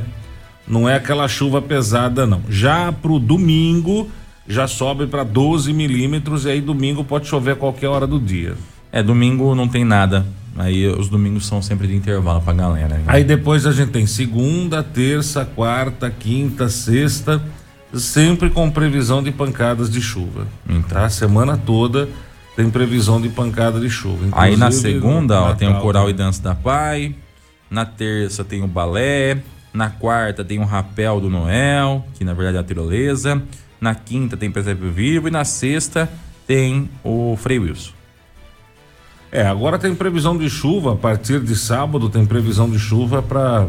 não 0.67 0.89
é 0.89 0.95
aquela 0.95 1.27
chuva 1.27 1.61
pesada, 1.61 2.27
não. 2.27 2.41
Já 2.49 2.91
para 2.91 3.11
o 3.11 3.19
domingo, 3.19 4.09
já 4.49 4.67
sobe 4.67 5.05
para 5.05 5.23
12 5.23 5.71
milímetros 5.71 6.45
e 6.45 6.49
aí 6.49 6.59
domingo 6.59 7.03
pode 7.03 7.27
chover 7.27 7.51
a 7.51 7.55
qualquer 7.55 7.87
hora 7.87 8.07
do 8.07 8.19
dia. 8.19 8.55
É, 8.91 9.03
domingo 9.03 9.53
não 9.53 9.67
tem 9.67 9.85
nada. 9.85 10.25
Aí 10.57 10.87
os 10.87 11.07
domingos 11.07 11.45
são 11.45 11.61
sempre 11.61 11.87
de 11.87 11.95
intervalo 11.95 12.41
pra 12.41 12.51
galera. 12.51 12.95
né? 12.95 13.03
Aí 13.07 13.23
depois 13.23 13.67
a 13.67 13.71
gente 13.71 13.91
tem 13.91 14.07
segunda, 14.07 14.81
terça, 14.81 15.45
quarta, 15.45 16.09
quinta, 16.09 16.67
sexta, 16.67 17.39
sempre 17.93 18.49
com 18.49 18.69
previsão 18.71 19.21
de 19.21 19.31
pancadas 19.31 19.89
de 19.89 20.01
chuva. 20.01 20.47
Então. 20.67 20.81
Tá? 20.81 21.05
A 21.05 21.09
semana 21.09 21.55
toda 21.55 22.09
tem 22.55 22.69
previsão 22.71 23.21
de 23.21 23.29
pancada 23.29 23.79
de 23.79 23.89
chuva. 23.89 24.27
Aí 24.31 24.57
na 24.57 24.71
segunda, 24.71 25.39
ó, 25.41 25.53
tem 25.53 25.69
o 25.69 25.79
Coral 25.79 26.09
e 26.09 26.13
Dança 26.13 26.41
da 26.41 26.55
Pai. 26.55 27.15
Na 27.69 27.85
terça 27.85 28.43
tem 28.43 28.63
o 28.63 28.67
balé. 28.67 29.37
Na 29.71 29.91
quarta 29.91 30.43
tem 30.43 30.57
o 30.57 30.65
rapel 30.65 31.21
do 31.21 31.29
Noel, 31.29 32.03
que 32.15 32.25
na 32.25 32.33
verdade 32.33 32.57
é 32.57 32.59
a 32.59 32.63
tirolesa. 32.63 33.41
Na 33.79 33.95
quinta 33.95 34.35
tem 34.35 34.51
presépio 34.51 34.91
vivo 34.91 35.27
e 35.27 35.31
na 35.31 35.45
sexta 35.45 36.09
tem 36.45 36.89
o 37.03 37.37
Frei 37.37 37.59
Wilson. 37.59 37.91
É, 39.31 39.45
agora 39.45 39.77
tem 39.77 39.93
previsão 39.93 40.37
de 40.37 40.49
chuva 40.49 40.93
a 40.93 40.95
partir 40.95 41.39
de 41.39 41.55
sábado, 41.55 42.09
tem 42.09 42.25
previsão 42.25 42.69
de 42.69 42.79
chuva 42.79 43.21
para 43.21 43.67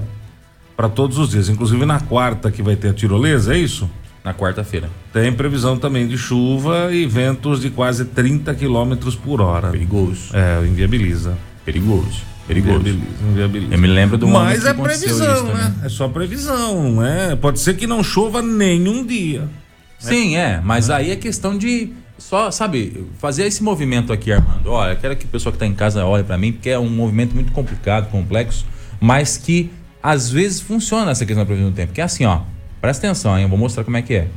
para 0.77 0.89
todos 0.89 1.19
os 1.19 1.29
dias, 1.29 1.51
inclusive 1.51 1.85
na 1.85 2.01
quarta 2.01 2.51
que 2.51 2.63
vai 2.63 2.75
ter 2.75 2.89
a 2.89 2.95
tirolesa, 2.95 3.55
é 3.55 3.59
isso? 3.59 3.89
Na 4.25 4.33
quarta-feira. 4.33 4.89
Tem 5.13 5.31
previsão 5.31 5.77
também 5.77 6.09
de 6.09 6.17
chuva 6.17 6.89
e 6.91 7.05
ventos 7.05 7.61
de 7.61 7.69
quase 7.69 8.07
30 8.07 8.55
km 8.55 8.95
por 9.23 9.43
hora. 9.43 9.69
Perigoso. 9.69 10.31
É, 10.33 10.67
inviabiliza. 10.67 11.37
Perigoso. 11.67 12.23
Perigoso. 12.49 12.79
Inviabiliza, 12.79 13.25
inviabiliza. 13.31 13.75
Eu 13.75 13.79
me 13.79 13.89
lembro 13.89 14.17
do 14.17 14.27
Mas 14.27 14.65
é 14.65 14.73
previsão, 14.73 15.35
isso 15.35 15.45
né? 15.45 15.65
também. 15.65 15.85
É 15.85 15.89
só 15.91 16.09
previsão, 16.09 16.97
né? 16.97 17.37
Pode 17.37 17.61
ser 17.61 17.75
que 17.75 17.87
não 17.87 18.03
chova 18.03 18.41
nenhum 18.41 19.05
dia. 19.05 19.47
Sim, 20.01 20.37
é, 20.37 20.61
mas 20.65 20.91
aí 20.91 21.11
é 21.11 21.17
questão 21.17 21.57
de 21.57 21.93
só, 22.19 22.51
sabe, 22.51 23.07
fazer 23.19 23.45
esse 23.45 23.63
movimento 23.63 24.13
aqui, 24.13 24.33
Armando. 24.33 24.71
Olha, 24.71 24.93
eu 24.93 24.97
quero 24.97 25.17
que 25.17 25.25
o 25.25 25.29
pessoal 25.29 25.53
que 25.53 25.57
está 25.57 25.67
em 25.67 25.75
casa 25.75 26.05
olhe 26.05 26.25
para 26.25 26.37
mim, 26.37 26.53
porque 26.53 26.71
é 26.71 26.79
um 26.79 26.89
movimento 26.89 27.35
muito 27.35 27.53
complicado, 27.53 28.11
complexo, 28.11 28.67
mas 29.01 29.37
que 29.37 29.71
às 30.03 30.31
vezes 30.31 30.61
funciona 30.61 31.11
essa 31.11 31.25
questão 31.25 31.43
da 31.43 31.47
previsão 31.47 31.71
do 31.71 31.75
tempo. 31.77 31.93
Que 31.93 32.01
é 32.01 32.05
assim, 32.05 32.25
ó, 32.25 32.41
presta 32.81 33.07
atenção, 33.07 33.37
hein, 33.37 33.45
eu 33.45 33.49
vou 33.49 33.59
mostrar 33.59 33.85
como 33.85 33.97
é 33.97 34.03
que 34.03 34.15
é. 34.15 34.29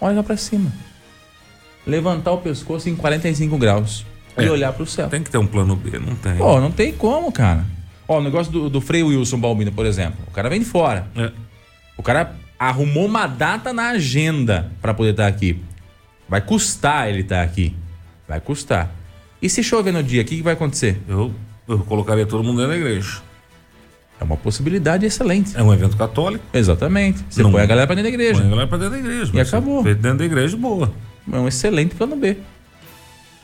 Olha 0.00 0.16
lá 0.16 0.22
para 0.22 0.36
cima. 0.36 0.70
Levantar 1.86 2.32
o 2.32 2.38
pescoço 2.38 2.88
em 2.88 2.96
45 2.96 3.56
graus 3.58 4.04
e 4.38 4.44
É. 4.44 4.50
olhar 4.50 4.72
para 4.72 4.82
o 4.82 4.86
céu. 4.86 5.08
Tem 5.08 5.22
que 5.22 5.30
ter 5.30 5.38
um 5.38 5.46
plano 5.46 5.76
B, 5.76 5.98
não 5.98 6.14
tem. 6.14 6.36
Pô, 6.36 6.60
não 6.60 6.70
tem 6.70 6.92
como, 6.92 7.30
cara. 7.32 7.64
Ó, 8.06 8.18
o 8.18 8.22
negócio 8.22 8.52
do, 8.52 8.68
do 8.68 8.80
Frei 8.80 9.02
Wilson 9.02 9.38
Balbino, 9.38 9.72
por 9.72 9.86
exemplo. 9.86 10.18
O 10.26 10.30
cara 10.30 10.48
vem 10.48 10.58
de 10.60 10.66
fora. 10.66 11.06
É. 11.16 11.30
O 11.96 12.02
cara 12.02 12.34
arrumou 12.58 13.06
uma 13.06 13.26
data 13.26 13.72
na 13.72 13.90
agenda 13.90 14.70
para 14.80 14.94
poder 14.94 15.10
estar 15.10 15.26
aqui. 15.26 15.60
Vai 16.28 16.40
custar 16.40 17.08
ele 17.08 17.20
estar 17.20 17.42
aqui. 17.42 17.74
Vai 18.28 18.40
custar. 18.40 18.90
E 19.40 19.48
se 19.48 19.62
chover 19.62 19.92
no 19.92 20.02
dia, 20.02 20.22
o 20.22 20.24
que, 20.24 20.36
que 20.36 20.42
vai 20.42 20.54
acontecer? 20.54 20.98
Eu, 21.08 21.32
eu 21.68 21.78
colocaria 21.80 22.24
todo 22.24 22.42
mundo 22.42 22.56
dentro 22.58 22.72
da 22.72 22.78
igreja. 22.78 23.20
É 24.20 24.24
uma 24.24 24.36
possibilidade 24.36 25.04
excelente. 25.04 25.56
É 25.56 25.62
um 25.62 25.72
evento 25.72 25.96
católico. 25.96 26.44
Exatamente. 26.52 27.24
Você 27.28 27.42
Não- 27.42 27.50
põe 27.52 27.62
a 27.62 27.66
galera 27.66 27.86
pra 27.86 27.94
dentro 27.94 28.10
da 28.10 28.14
igreja. 28.14 28.38
Põe 28.40 28.46
a 28.46 28.50
galera 28.50 28.68
pra 28.68 28.78
dentro 28.78 28.92
da 28.92 28.98
igreja. 28.98 29.32
E 29.34 29.40
acabou. 29.40 29.82
Feito 29.82 30.00
dentro 30.00 30.18
da 30.18 30.24
igreja, 30.24 30.56
boa. 30.56 30.92
É 31.30 31.36
um 31.36 31.48
excelente 31.48 31.94
plano 31.94 32.16
B. 32.16 32.36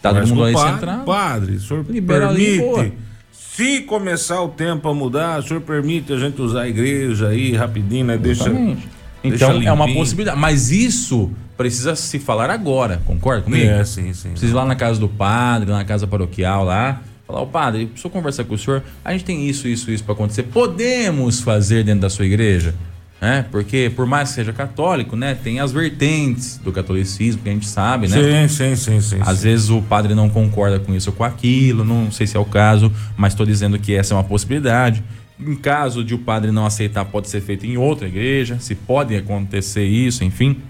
Tá 0.00 0.14
todo 0.14 0.26
mundo 0.28 0.44
aí 0.44 0.54
padre, 0.54 0.72
centrado. 0.72 1.04
Padre, 1.04 1.54
o 1.56 1.60
senhor 1.60 1.82
boa. 1.84 2.02
permite. 2.02 2.92
Se 3.32 3.80
começar 3.82 4.40
o 4.40 4.48
tempo 4.48 4.88
a 4.88 4.94
mudar, 4.94 5.40
o 5.40 5.42
senhor 5.42 5.60
permite 5.60 6.12
a 6.12 6.18
gente 6.18 6.40
usar 6.40 6.62
a 6.62 6.68
igreja 6.68 7.28
aí 7.28 7.54
rapidinho, 7.54 8.06
né? 8.06 8.18
Exatamente. 8.22 8.74
deixa 8.76 8.88
Então 9.22 9.62
é 9.62 9.72
uma 9.72 9.92
possibilidade. 9.92 10.38
Mas 10.38 10.70
isso 10.70 11.30
precisa 11.56 11.94
se 11.94 12.18
falar 12.18 12.50
agora, 12.50 13.02
concorda 13.04 13.42
comigo? 13.42 13.70
É, 13.70 13.84
sim, 13.84 14.12
sim. 14.14 14.30
Precisa 14.30 14.52
ir 14.52 14.54
lá 14.54 14.64
na 14.64 14.74
casa 14.74 14.98
do 14.98 15.08
padre, 15.08 15.70
lá 15.70 15.78
na 15.78 15.84
casa 15.84 16.06
paroquial 16.06 16.64
lá. 16.64 17.02
Falar, 17.26 17.42
ô 17.42 17.46
padre, 17.46 17.86
preciso 17.86 18.10
conversar 18.10 18.44
com 18.44 18.54
o 18.54 18.58
senhor. 18.58 18.82
A 19.04 19.12
gente 19.12 19.24
tem 19.24 19.48
isso, 19.48 19.68
isso, 19.68 19.90
isso 19.90 20.02
para 20.02 20.14
acontecer. 20.14 20.44
Podemos 20.44 21.40
fazer 21.40 21.84
dentro 21.84 22.00
da 22.00 22.10
sua 22.10 22.24
igreja? 22.24 22.74
É, 23.20 23.42
porque 23.42 23.92
por 23.94 24.06
mais 24.06 24.30
que 24.30 24.36
seja 24.36 24.52
católico, 24.52 25.14
né, 25.14 25.34
tem 25.34 25.60
as 25.60 25.70
vertentes 25.70 26.56
do 26.56 26.72
catolicismo 26.72 27.42
que 27.42 27.50
a 27.50 27.52
gente 27.52 27.68
sabe, 27.68 28.08
né? 28.08 28.48
Sim, 28.48 28.74
sim, 28.74 28.76
sim, 28.76 29.00
sim. 29.02 29.18
Às 29.20 29.38
sim. 29.38 29.44
vezes 29.44 29.68
o 29.68 29.82
padre 29.82 30.14
não 30.14 30.30
concorda 30.30 30.80
com 30.80 30.94
isso 30.94 31.10
ou 31.10 31.16
com 31.16 31.22
aquilo, 31.22 31.84
não 31.84 32.10
sei 32.10 32.26
se 32.26 32.34
é 32.34 32.40
o 32.40 32.46
caso, 32.46 32.90
mas 33.18 33.34
estou 33.34 33.44
dizendo 33.44 33.78
que 33.78 33.94
essa 33.94 34.14
é 34.14 34.16
uma 34.16 34.24
possibilidade. 34.24 35.04
Em 35.46 35.54
caso 35.54 36.04
de 36.04 36.14
o 36.14 36.18
padre 36.18 36.50
não 36.50 36.66
aceitar, 36.66 37.04
pode 37.06 37.28
ser 37.28 37.40
feito 37.40 37.64
em 37.66 37.76
outra 37.76 38.06
igreja, 38.08 38.58
se 38.58 38.74
pode 38.74 39.16
acontecer 39.16 39.84
isso, 39.84 40.22
enfim. 40.24 40.60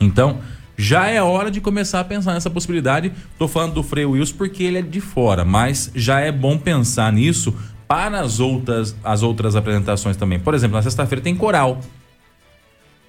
Então, 0.00 0.40
já 0.76 1.06
é 1.08 1.22
hora 1.22 1.50
de 1.50 1.60
começar 1.60 2.00
a 2.00 2.04
pensar 2.04 2.32
nessa 2.34 2.50
possibilidade. 2.50 3.12
Estou 3.32 3.46
falando 3.46 3.74
do 3.74 3.82
Frei 3.82 4.04
Wilson 4.04 4.34
porque 4.36 4.64
ele 4.64 4.78
é 4.78 4.82
de 4.82 5.00
fora, 5.00 5.44
mas 5.44 5.90
já 5.94 6.20
é 6.20 6.32
bom 6.32 6.58
pensar 6.58 7.12
nisso 7.12 7.54
para 7.86 8.20
as 8.20 8.40
outras, 8.40 8.96
as 9.04 9.22
outras 9.22 9.54
apresentações 9.54 10.16
também. 10.16 10.40
Por 10.40 10.54
exemplo, 10.54 10.76
na 10.76 10.82
sexta-feira 10.82 11.22
tem 11.22 11.36
coral. 11.36 11.80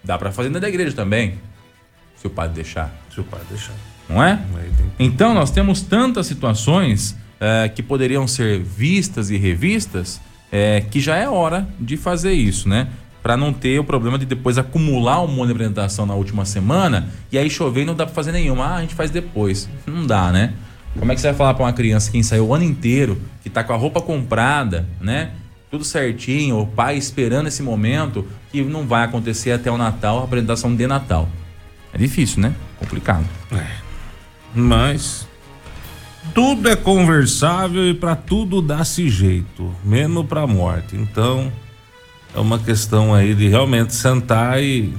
Dá 0.03 0.17
para 0.17 0.31
fazer 0.31 0.49
dentro 0.49 0.61
da 0.61 0.69
igreja 0.69 0.93
também, 0.93 1.35
se 2.17 2.27
o 2.27 2.29
padre 2.29 2.55
deixar, 2.55 2.93
Se 3.09 3.21
o 3.21 3.23
padre 3.23 3.45
deixar. 3.49 3.73
não 4.09 4.21
é? 4.21 4.39
Então, 4.99 5.33
nós 5.33 5.49
temos 5.49 5.81
tantas 5.81 6.27
situações 6.27 7.15
eh, 7.39 7.69
que 7.69 7.81
poderiam 7.81 8.27
ser 8.27 8.59
vistas 8.61 9.29
e 9.29 9.37
revistas 9.37 10.19
eh, 10.55 10.85
que 10.91 10.99
já 10.99 11.15
é 11.15 11.27
hora 11.27 11.67
de 11.79 11.97
fazer 11.97 12.31
isso, 12.31 12.69
né? 12.69 12.87
Para 13.23 13.35
não 13.35 13.51
ter 13.51 13.79
o 13.79 13.83
problema 13.83 14.19
de 14.19 14.25
depois 14.25 14.59
acumular 14.59 15.19
um 15.23 15.27
monte 15.27 15.47
de 15.47 15.53
apresentação 15.53 16.05
na 16.05 16.13
última 16.13 16.45
semana 16.45 17.09
e 17.31 17.39
aí 17.39 17.49
chover 17.49 17.81
e 17.81 17.85
não 17.85 17.95
dá 17.95 18.05
para 18.05 18.13
fazer 18.13 18.31
nenhuma. 18.31 18.65
Ah, 18.65 18.75
a 18.75 18.81
gente 18.81 18.93
faz 18.93 19.09
depois. 19.09 19.67
Não 19.87 20.05
dá, 20.05 20.31
né? 20.31 20.53
Como 20.99 21.11
é 21.11 21.15
que 21.15 21.21
você 21.21 21.27
vai 21.29 21.35
falar 21.35 21.55
para 21.55 21.63
uma 21.63 21.73
criança 21.73 22.11
que 22.11 22.19
ensaiou 22.19 22.49
o 22.49 22.53
ano 22.53 22.63
inteiro, 22.63 23.19
que 23.41 23.49
tá 23.49 23.63
com 23.63 23.73
a 23.73 23.75
roupa 23.75 23.99
comprada, 23.99 24.87
né? 25.01 25.31
Tudo 25.71 25.83
certinho, 25.83 26.59
o 26.59 26.67
pai 26.67 26.97
esperando 26.97 27.47
esse 27.47 27.63
momento, 27.63 28.27
que 28.51 28.61
não 28.61 28.85
vai 28.85 29.03
acontecer 29.03 29.53
até 29.53 29.71
o 29.71 29.77
Natal, 29.77 30.19
a 30.19 30.23
apresentação 30.25 30.75
de 30.75 30.85
Natal. 30.85 31.27
É 31.91 31.97
difícil, 31.97 32.43
né? 32.43 32.53
Complicado. 32.77 33.25
Mas 34.53 35.27
tudo 36.33 36.69
é 36.69 36.75
conversável 36.75 37.87
e 37.89 37.93
para 37.93 38.15
tudo 38.15 38.61
dá-se 38.61 39.09
jeito, 39.09 39.73
menos 39.83 40.25
para 40.25 40.45
morte. 40.47 40.95
Então 40.95 41.51
é 42.35 42.39
uma 42.39 42.57
questão 42.59 43.13
aí 43.13 43.33
de 43.35 43.47
realmente 43.47 43.93
sentar 43.93 44.61
e 44.61 44.93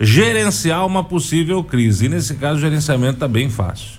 gerenciar 0.00 0.84
uma 0.86 1.02
possível 1.04 1.62
crise. 1.62 2.06
E 2.06 2.08
nesse 2.08 2.34
caso 2.34 2.58
o 2.58 2.60
gerenciamento 2.60 3.18
tá 3.18 3.28
bem 3.28 3.48
fácil. 3.48 3.96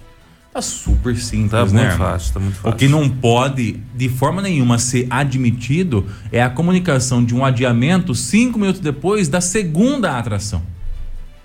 Tá 0.54 0.62
super 0.62 1.16
simples, 1.16 1.52
Tá 1.52 1.66
né? 1.66 1.84
muito 1.86 1.98
fácil, 1.98 2.34
tá 2.34 2.40
muito 2.40 2.56
fácil. 2.56 2.70
O 2.70 2.74
que 2.74 2.88
não 2.88 3.08
pode, 3.08 3.74
de 3.96 4.10
forma 4.10 4.42
nenhuma, 4.42 4.80
ser 4.80 5.06
admitido 5.10 6.06
é 6.32 6.42
a 6.42 6.50
comunicação 6.50 7.24
de 7.24 7.36
um 7.36 7.46
adiamento 7.46 8.16
cinco 8.16 8.58
minutos 8.58 8.82
depois 8.82 9.28
da 9.28 9.40
segunda 9.40 10.18
atração. 10.18 10.64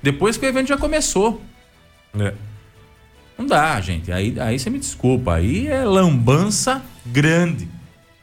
Depois 0.02 0.36
que 0.36 0.46
o 0.46 0.48
evento 0.48 0.68
já 0.68 0.78
começou. 0.78 1.42
É. 2.18 2.32
Não 3.42 3.48
dá, 3.48 3.80
gente. 3.80 4.12
Aí, 4.12 4.36
aí 4.38 4.56
você 4.56 4.70
me 4.70 4.78
desculpa. 4.78 5.34
Aí 5.34 5.66
é 5.66 5.84
lambança 5.84 6.80
grande. 7.04 7.68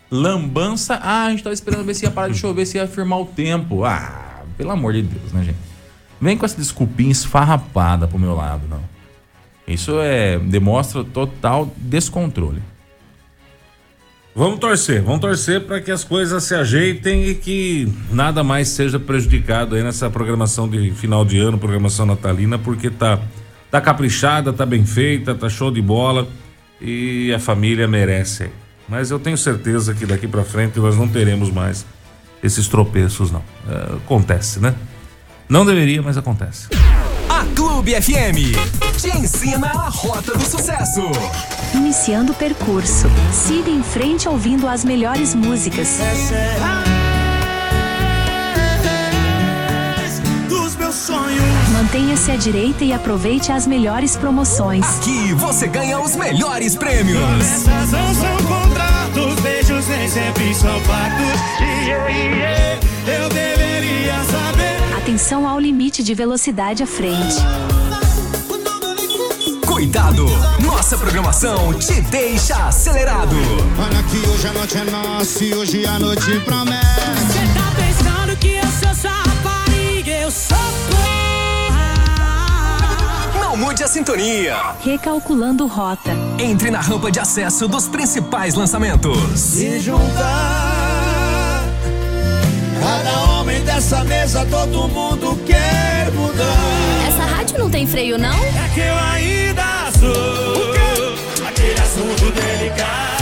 Lambança. 0.09 0.95
Ah, 0.95 1.25
a 1.25 1.31
gente 1.31 1.43
tava 1.43 1.53
esperando 1.53 1.83
ver 1.83 1.93
se 1.93 2.05
ia 2.05 2.11
parar 2.11 2.29
de 2.29 2.37
chover, 2.37 2.65
se 2.65 2.77
ia 2.77 2.87
firmar 2.87 3.19
o 3.19 3.25
tempo. 3.25 3.83
Ah, 3.83 4.43
pelo 4.57 4.71
amor 4.71 4.93
de 4.93 5.01
Deus, 5.01 5.33
né, 5.33 5.43
gente? 5.43 5.57
Vem 6.21 6.37
com 6.37 6.45
essa 6.45 6.55
desculpinha 6.55 7.11
esfarrapada 7.11 8.07
pro 8.07 8.17
meu 8.17 8.33
lado, 8.33 8.65
não. 8.69 8.81
Isso 9.67 9.99
é 9.99 10.39
demonstra 10.39 11.03
total 11.03 11.69
descontrole. 11.75 12.61
Vamos 14.33 14.59
torcer, 14.59 15.01
vamos 15.01 15.19
torcer 15.19 15.65
para 15.65 15.81
que 15.81 15.91
as 15.91 16.05
coisas 16.05 16.45
se 16.45 16.55
ajeitem 16.55 17.27
e 17.27 17.35
que 17.35 17.91
nada 18.09 18.41
mais 18.41 18.69
seja 18.69 18.97
prejudicado 18.97 19.75
aí 19.75 19.83
nessa 19.83 20.09
programação 20.09 20.69
de 20.69 20.91
final 20.91 21.25
de 21.25 21.37
ano, 21.39 21.57
programação 21.57 22.05
natalina, 22.05 22.57
porque 22.57 22.89
tá 22.89 23.19
tá 23.71 23.79
caprichada, 23.81 24.51
tá 24.51 24.65
bem 24.65 24.85
feita, 24.85 25.35
tá 25.35 25.49
show 25.49 25.71
de 25.71 25.81
bola 25.81 26.27
e 26.81 27.33
a 27.33 27.39
família 27.39 27.87
merece. 27.87 28.43
aí. 28.43 28.49
Mas 28.87 29.11
eu 29.11 29.19
tenho 29.19 29.37
certeza 29.37 29.93
que 29.93 30.05
daqui 30.05 30.27
para 30.27 30.43
frente 30.43 30.79
nós 30.79 30.97
não 30.97 31.07
teremos 31.07 31.51
mais 31.51 31.85
esses 32.43 32.67
tropeços 32.67 33.31
não. 33.31 33.43
É, 33.69 33.95
acontece, 33.97 34.59
né? 34.59 34.73
Não 35.47 35.65
deveria, 35.65 36.01
mas 36.01 36.17
acontece. 36.17 36.67
A 37.29 37.45
Clube 37.55 37.93
FM 38.01 38.55
te 38.97 39.09
ensina 39.17 39.67
a 39.67 39.89
rota 39.89 40.37
do 40.37 40.43
sucesso. 40.43 41.01
Iniciando 41.73 42.31
o 42.31 42.35
percurso. 42.35 43.07
Siga 43.31 43.69
em 43.69 43.83
frente 43.83 44.27
ouvindo 44.27 44.67
as 44.67 44.83
melhores 44.83 45.35
músicas. 45.35 45.99
dos 45.99 46.98
Mantenha-se 51.99 52.31
à 52.31 52.37
direita 52.37 52.85
e 52.85 52.93
aproveite 52.93 53.51
as 53.51 53.67
melhores 53.67 54.15
promoções. 54.15 54.85
Aqui 54.99 55.33
você 55.33 55.67
ganha 55.67 55.99
os 55.99 56.15
melhores 56.15 56.73
prêmios. 56.73 57.19
Essas 57.41 57.91
não 57.91 58.15
são 58.15 58.37
contratos, 58.37 59.39
beijos 59.41 59.85
nem 59.89 60.07
sempre 60.07 60.55
são 60.55 60.81
pactos. 60.83 61.59
Yeah, 61.59 62.07
yeah, 62.09 62.79
eu 63.05 63.27
deveria 63.27 64.13
saber. 64.23 64.97
Atenção 64.97 65.45
ao 65.45 65.59
limite 65.59 66.01
de 66.01 66.15
velocidade 66.15 66.83
à 66.83 66.87
frente. 66.87 67.35
Cuidado, 69.67 70.25
nossa 70.61 70.97
programação 70.97 71.73
te 71.73 71.99
deixa 71.99 72.55
acelerado. 72.65 73.35
Olha 73.77 74.03
que 74.03 74.25
hoje 74.29 74.47
a 74.47 74.53
noite 74.53 74.77
é 74.77 74.85
nossa 74.85 75.43
e 75.43 75.53
hoje 75.53 75.85
a 75.85 75.99
noite 75.99 76.39
promete. 76.45 76.79
Cê 77.33 77.59
tá 77.59 77.73
pensando 77.75 78.37
que 78.37 78.53
eu 78.53 78.63
sou 78.63 78.95
sua 78.95 79.11
rapariga, 79.11 80.11
eu 80.11 80.31
sou. 80.31 80.78
Não 83.49 83.57
mude 83.57 83.83
a 83.83 83.87
sintonia. 83.87 84.57
Recalculando 84.79 85.65
rota. 85.65 86.11
Entre 86.37 86.69
na 86.69 86.79
rampa 86.79 87.11
de 87.11 87.19
acesso 87.19 87.67
dos 87.67 87.87
principais 87.87 88.53
lançamentos. 88.53 89.17
Se 89.39 89.79
juntar, 89.79 91.63
cada 92.79 93.19
homem 93.31 93.59
dessa 93.63 94.03
mesa, 94.03 94.45
todo 94.45 94.87
mundo 94.89 95.35
quer 95.47 96.11
mudar. 96.13 97.07
Essa 97.07 97.23
rádio 97.23 97.57
não 97.57 97.71
tem 97.71 97.87
freio, 97.87 98.19
não? 98.19 98.37
É 98.37 98.69
que 98.71 98.81
eu 98.81 98.95
ainda 98.95 99.91
sou 99.99 101.47
aquele 101.47 101.79
assunto 101.81 102.31
delicado. 102.31 103.19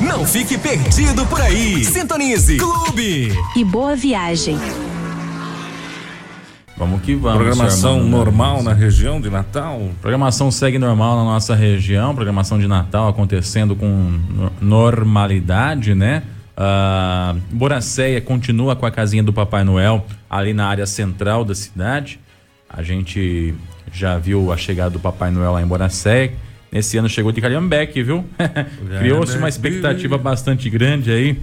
Não 0.00 0.26
fique 0.26 0.58
perdido 0.58 1.24
por 1.26 1.40
aí. 1.40 1.84
Sintonize 1.84 2.56
Clube. 2.56 3.38
E 3.54 3.64
boa 3.64 3.94
viagem. 3.94 4.58
Vamos 6.76 7.02
que 7.02 7.14
vamos. 7.14 7.36
Programação 7.38 7.96
Armando 7.98 8.10
normal 8.10 8.62
na 8.62 8.72
região 8.72 9.20
de 9.20 9.30
Natal. 9.30 9.90
Programação 10.00 10.50
segue 10.50 10.78
normal 10.78 11.16
na 11.18 11.24
nossa 11.24 11.54
região, 11.54 12.14
programação 12.14 12.58
de 12.58 12.66
Natal 12.66 13.08
acontecendo 13.08 13.76
com 13.76 13.86
no- 13.86 14.52
normalidade, 14.60 15.94
né? 15.94 16.22
Ah, 16.56 17.34
Boracéia 17.50 18.20
continua 18.20 18.74
com 18.74 18.86
a 18.86 18.90
casinha 18.90 19.22
do 19.22 19.32
Papai 19.32 19.62
Noel 19.64 20.04
ali 20.28 20.52
na 20.52 20.66
área 20.66 20.86
central 20.86 21.44
da 21.44 21.54
cidade. 21.54 22.18
A 22.68 22.82
gente 22.82 23.54
já 23.92 24.18
viu 24.18 24.52
a 24.52 24.56
chegada 24.56 24.90
do 24.90 24.98
Papai 24.98 25.30
Noel 25.30 25.52
lá 25.52 25.62
em 25.62 25.66
Boracéia. 25.66 26.32
Nesse 26.72 26.98
ano 26.98 27.08
chegou 27.08 27.30
de 27.30 27.40
Calhambeque, 27.40 28.02
viu? 28.02 28.24
Criou-se 28.98 29.38
uma 29.38 29.48
expectativa 29.48 30.18
bastante 30.18 30.68
grande 30.68 31.12
aí 31.12 31.38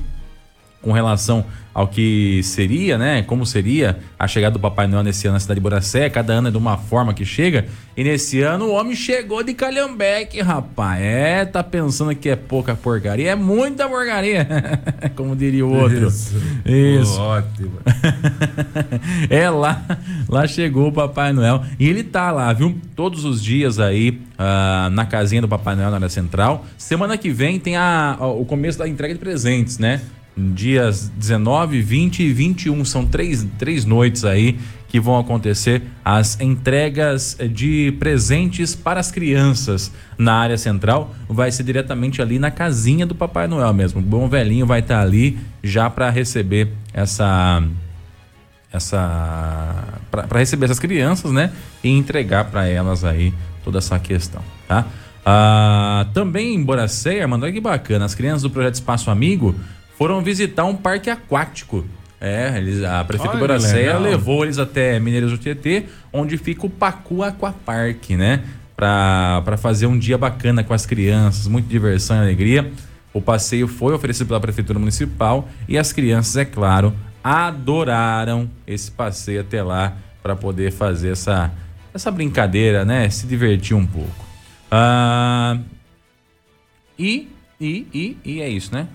com 0.81 0.91
relação 0.91 1.45
ao 1.73 1.87
que 1.87 2.41
seria, 2.43 2.97
né? 2.97 3.21
Como 3.21 3.45
seria 3.45 3.97
a 4.19 4.27
chegada 4.27 4.53
do 4.53 4.59
Papai 4.59 4.87
Noel 4.87 5.03
nesse 5.03 5.25
ano 5.27 5.35
na 5.35 5.39
cidade 5.39 5.57
de 5.59 5.61
Boracé. 5.63 6.09
Cada 6.09 6.33
ano 6.33 6.49
é 6.49 6.51
de 6.51 6.57
uma 6.57 6.77
forma 6.77 7.13
que 7.13 7.23
chega. 7.23 7.65
E 7.95 8.03
nesse 8.03 8.41
ano 8.41 8.65
o 8.65 8.71
homem 8.73 8.93
chegou 8.93 9.41
de 9.41 9.53
Calhambeque, 9.53 10.41
rapaz. 10.41 11.01
É, 11.01 11.45
tá 11.45 11.63
pensando 11.63 12.13
que 12.13 12.27
é 12.29 12.35
pouca 12.35 12.75
porcaria. 12.75 13.31
É 13.31 13.35
muita 13.35 13.87
porcaria. 13.87 14.45
Como 15.15 15.33
diria 15.33 15.65
o 15.65 15.73
outro. 15.73 16.07
Isso. 16.65 17.21
Ótimo. 17.21 17.79
é 19.29 19.49
lá, 19.49 19.81
lá 20.27 20.47
chegou 20.47 20.89
o 20.89 20.91
Papai 20.91 21.31
Noel 21.31 21.63
e 21.79 21.87
ele 21.87 22.03
tá 22.03 22.31
lá, 22.31 22.51
viu? 22.53 22.75
Todos 22.95 23.23
os 23.23 23.41
dias 23.41 23.79
aí 23.79 24.19
ah, 24.37 24.89
na 24.91 25.05
casinha 25.05 25.41
do 25.41 25.47
Papai 25.47 25.75
Noel 25.75 25.89
na 25.89 25.97
área 25.97 26.09
central. 26.09 26.65
Semana 26.77 27.17
que 27.17 27.29
vem 27.29 27.59
tem 27.59 27.75
a, 27.77 28.17
a- 28.19 28.27
o 28.27 28.43
começo 28.45 28.77
da 28.77 28.87
entrega 28.87 29.13
de 29.13 29.19
presentes, 29.19 29.77
né? 29.77 30.01
Dias 30.35 31.09
19, 31.09 31.81
20 31.81 32.23
e 32.23 32.33
21 32.33 32.85
são 32.85 33.05
três, 33.05 33.45
três 33.57 33.83
noites 33.85 34.23
aí 34.23 34.57
que 34.87 34.99
vão 34.99 35.17
acontecer 35.17 35.83
as 36.03 36.39
entregas 36.39 37.37
de 37.51 37.95
presentes 37.99 38.75
para 38.75 38.99
as 38.99 39.11
crianças 39.11 39.91
na 40.17 40.33
área 40.33 40.57
central. 40.57 41.15
Vai 41.29 41.51
ser 41.51 41.63
diretamente 41.63 42.21
ali 42.21 42.39
na 42.39 42.51
casinha 42.51 43.05
do 43.05 43.15
Papai 43.15 43.47
Noel 43.47 43.73
mesmo. 43.73 43.99
O 43.99 44.03
bom 44.03 44.27
velhinho 44.27 44.65
vai 44.65 44.79
estar 44.79 45.01
ali 45.01 45.37
já 45.63 45.89
para 45.89 46.09
receber 46.09 46.73
essa 46.93 47.63
essa 48.71 49.99
para 50.09 50.39
receber 50.39 50.65
essas 50.65 50.79
crianças, 50.79 51.31
né, 51.31 51.51
e 51.83 51.89
entregar 51.89 52.45
para 52.45 52.67
elas 52.67 53.03
aí 53.03 53.33
toda 53.63 53.79
essa 53.79 53.99
questão, 53.99 54.41
tá? 54.67 54.85
Ah, 55.25 56.07
também 56.13 56.55
em 56.55 56.63
Boracéia, 56.63 57.27
mano, 57.27 57.43
olha 57.43 57.53
que 57.53 57.61
bacana, 57.61 58.05
as 58.05 58.15
crianças 58.15 58.41
do 58.41 58.49
projeto 58.49 58.75
Espaço 58.75 59.11
Amigo 59.11 59.55
foram 60.01 60.19
visitar 60.23 60.65
um 60.65 60.75
parque 60.75 61.11
aquático. 61.11 61.85
É, 62.19 62.57
eles, 62.57 62.83
a 62.83 63.03
prefeitura 63.03 63.37
Olha, 63.37 63.59
Boracéia 63.59 63.99
levou 63.99 64.43
eles 64.43 64.57
até 64.57 64.99
Mineiros 64.99 65.29
do 65.29 65.37
Tietê, 65.37 65.85
onde 66.11 66.39
fica 66.39 66.65
o 66.65 66.69
Pacu 66.71 67.21
Aquapark, 67.21 68.09
né? 68.17 68.43
Pra, 68.75 69.43
pra 69.45 69.57
fazer 69.57 69.85
um 69.85 69.99
dia 69.99 70.17
bacana 70.17 70.63
com 70.63 70.73
as 70.73 70.87
crianças, 70.87 71.45
muita 71.45 71.69
diversão 71.69 72.17
e 72.17 72.19
alegria. 72.19 72.71
O 73.13 73.21
passeio 73.21 73.67
foi 73.67 73.93
oferecido 73.93 74.25
pela 74.25 74.39
Prefeitura 74.39 74.79
Municipal 74.79 75.47
e 75.67 75.77
as 75.77 75.93
crianças, 75.93 76.35
é 76.35 76.45
claro, 76.45 76.95
adoraram 77.23 78.49
esse 78.65 78.89
passeio 78.89 79.41
até 79.41 79.61
lá 79.61 79.95
para 80.23 80.35
poder 80.35 80.71
fazer 80.71 81.11
essa, 81.11 81.51
essa 81.93 82.09
brincadeira, 82.09 82.83
né? 82.83 83.07
Se 83.07 83.27
divertir 83.27 83.77
um 83.77 83.85
pouco. 83.85 84.25
Ah, 84.71 85.59
e, 86.97 87.29
e, 87.59 87.85
e, 87.93 88.17
e 88.25 88.41
é 88.41 88.49
isso, 88.49 88.73
né? 88.73 88.87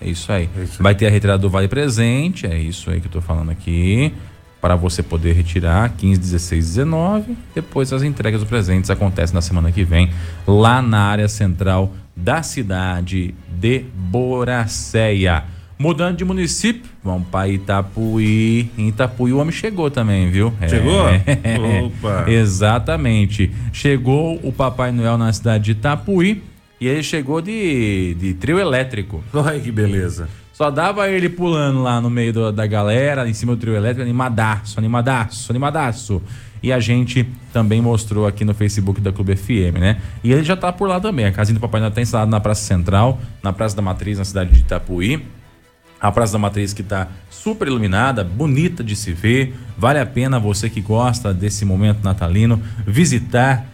É 0.00 0.08
isso 0.08 0.30
aí. 0.30 0.48
Vai 0.78 0.94
ter 0.94 1.06
a 1.06 1.10
retirada 1.10 1.38
do 1.38 1.48
Vale 1.48 1.68
Presente, 1.68 2.46
é 2.46 2.58
isso 2.58 2.90
aí 2.90 3.00
que 3.00 3.06
eu 3.06 3.12
tô 3.12 3.20
falando 3.20 3.50
aqui. 3.50 4.12
Para 4.60 4.74
você 4.74 5.02
poder 5.02 5.32
retirar 5.32 5.88
15, 5.90 6.20
16, 6.20 6.66
19. 6.66 7.36
Depois 7.54 7.92
as 7.92 8.02
entregas 8.02 8.40
dos 8.40 8.48
presentes 8.48 8.90
acontecem 8.90 9.34
na 9.34 9.40
semana 9.40 9.70
que 9.70 9.84
vem, 9.84 10.10
lá 10.46 10.82
na 10.82 11.00
área 11.02 11.28
central 11.28 11.92
da 12.16 12.42
cidade 12.42 13.34
de 13.48 13.84
Boracéia. 13.94 15.44
Mudando 15.78 16.16
de 16.16 16.24
município, 16.24 16.90
vamos 17.04 17.28
para 17.28 17.48
Itapuí. 17.48 18.70
Em 18.78 18.88
Itapuí 18.88 19.32
o 19.32 19.38
homem 19.38 19.52
chegou 19.52 19.90
também, 19.90 20.30
viu? 20.30 20.52
Chegou? 20.68 21.06
É. 21.10 21.22
Opa. 21.84 22.24
Exatamente. 22.30 23.52
Chegou 23.72 24.40
o 24.42 24.50
Papai 24.50 24.90
Noel 24.90 25.18
na 25.18 25.30
cidade 25.32 25.64
de 25.64 25.70
Itapuí 25.72 26.42
e 26.80 26.86
ele 26.86 27.02
chegou 27.02 27.40
de, 27.40 28.14
de 28.18 28.34
trio 28.34 28.58
elétrico. 28.58 29.22
Olha 29.32 29.58
que 29.60 29.70
beleza. 29.72 30.28
Só 30.52 30.70
dava 30.70 31.08
ele 31.10 31.28
pulando 31.28 31.82
lá 31.82 32.00
no 32.00 32.08
meio 32.08 32.32
do- 32.32 32.50
da 32.52 32.66
galera, 32.66 33.28
em 33.28 33.34
cima 33.34 33.54
do 33.54 33.60
trio 33.60 33.74
elétrico, 33.74 34.02
animadaço, 34.02 34.78
animadaço, 34.78 35.52
animadaço. 35.52 36.22
E 36.62 36.72
a 36.72 36.80
gente 36.80 37.28
também 37.52 37.82
mostrou 37.82 38.26
aqui 38.26 38.44
no 38.44 38.54
Facebook 38.54 39.00
da 39.00 39.12
Clube 39.12 39.36
FM, 39.36 39.78
né? 39.78 40.00
E 40.24 40.32
ele 40.32 40.42
já 40.42 40.56
tá 40.56 40.72
por 40.72 40.88
lá 40.88 40.98
também. 40.98 41.26
A 41.26 41.32
casinha 41.32 41.54
do 41.54 41.60
Papai 41.60 41.80
Noel 41.80 41.92
tá 41.92 42.00
instalada 42.00 42.30
na 42.30 42.40
Praça 42.40 42.62
Central, 42.62 43.20
na 43.42 43.52
Praça 43.52 43.76
da 43.76 43.82
Matriz, 43.82 44.18
na 44.18 44.24
cidade 44.24 44.50
de 44.52 44.60
Itapuí. 44.60 45.22
A 46.00 46.10
Praça 46.10 46.32
da 46.32 46.38
Matriz 46.38 46.72
que 46.72 46.80
está 46.82 47.08
super 47.30 47.68
iluminada, 47.68 48.24
bonita 48.24 48.82
de 48.82 48.96
se 48.96 49.12
ver. 49.12 49.54
Vale 49.76 49.98
a 49.98 50.06
pena 50.06 50.38
você 50.40 50.68
que 50.70 50.80
gosta 50.80 51.32
desse 51.32 51.64
momento 51.66 52.02
natalino 52.02 52.60
visitar 52.86 53.66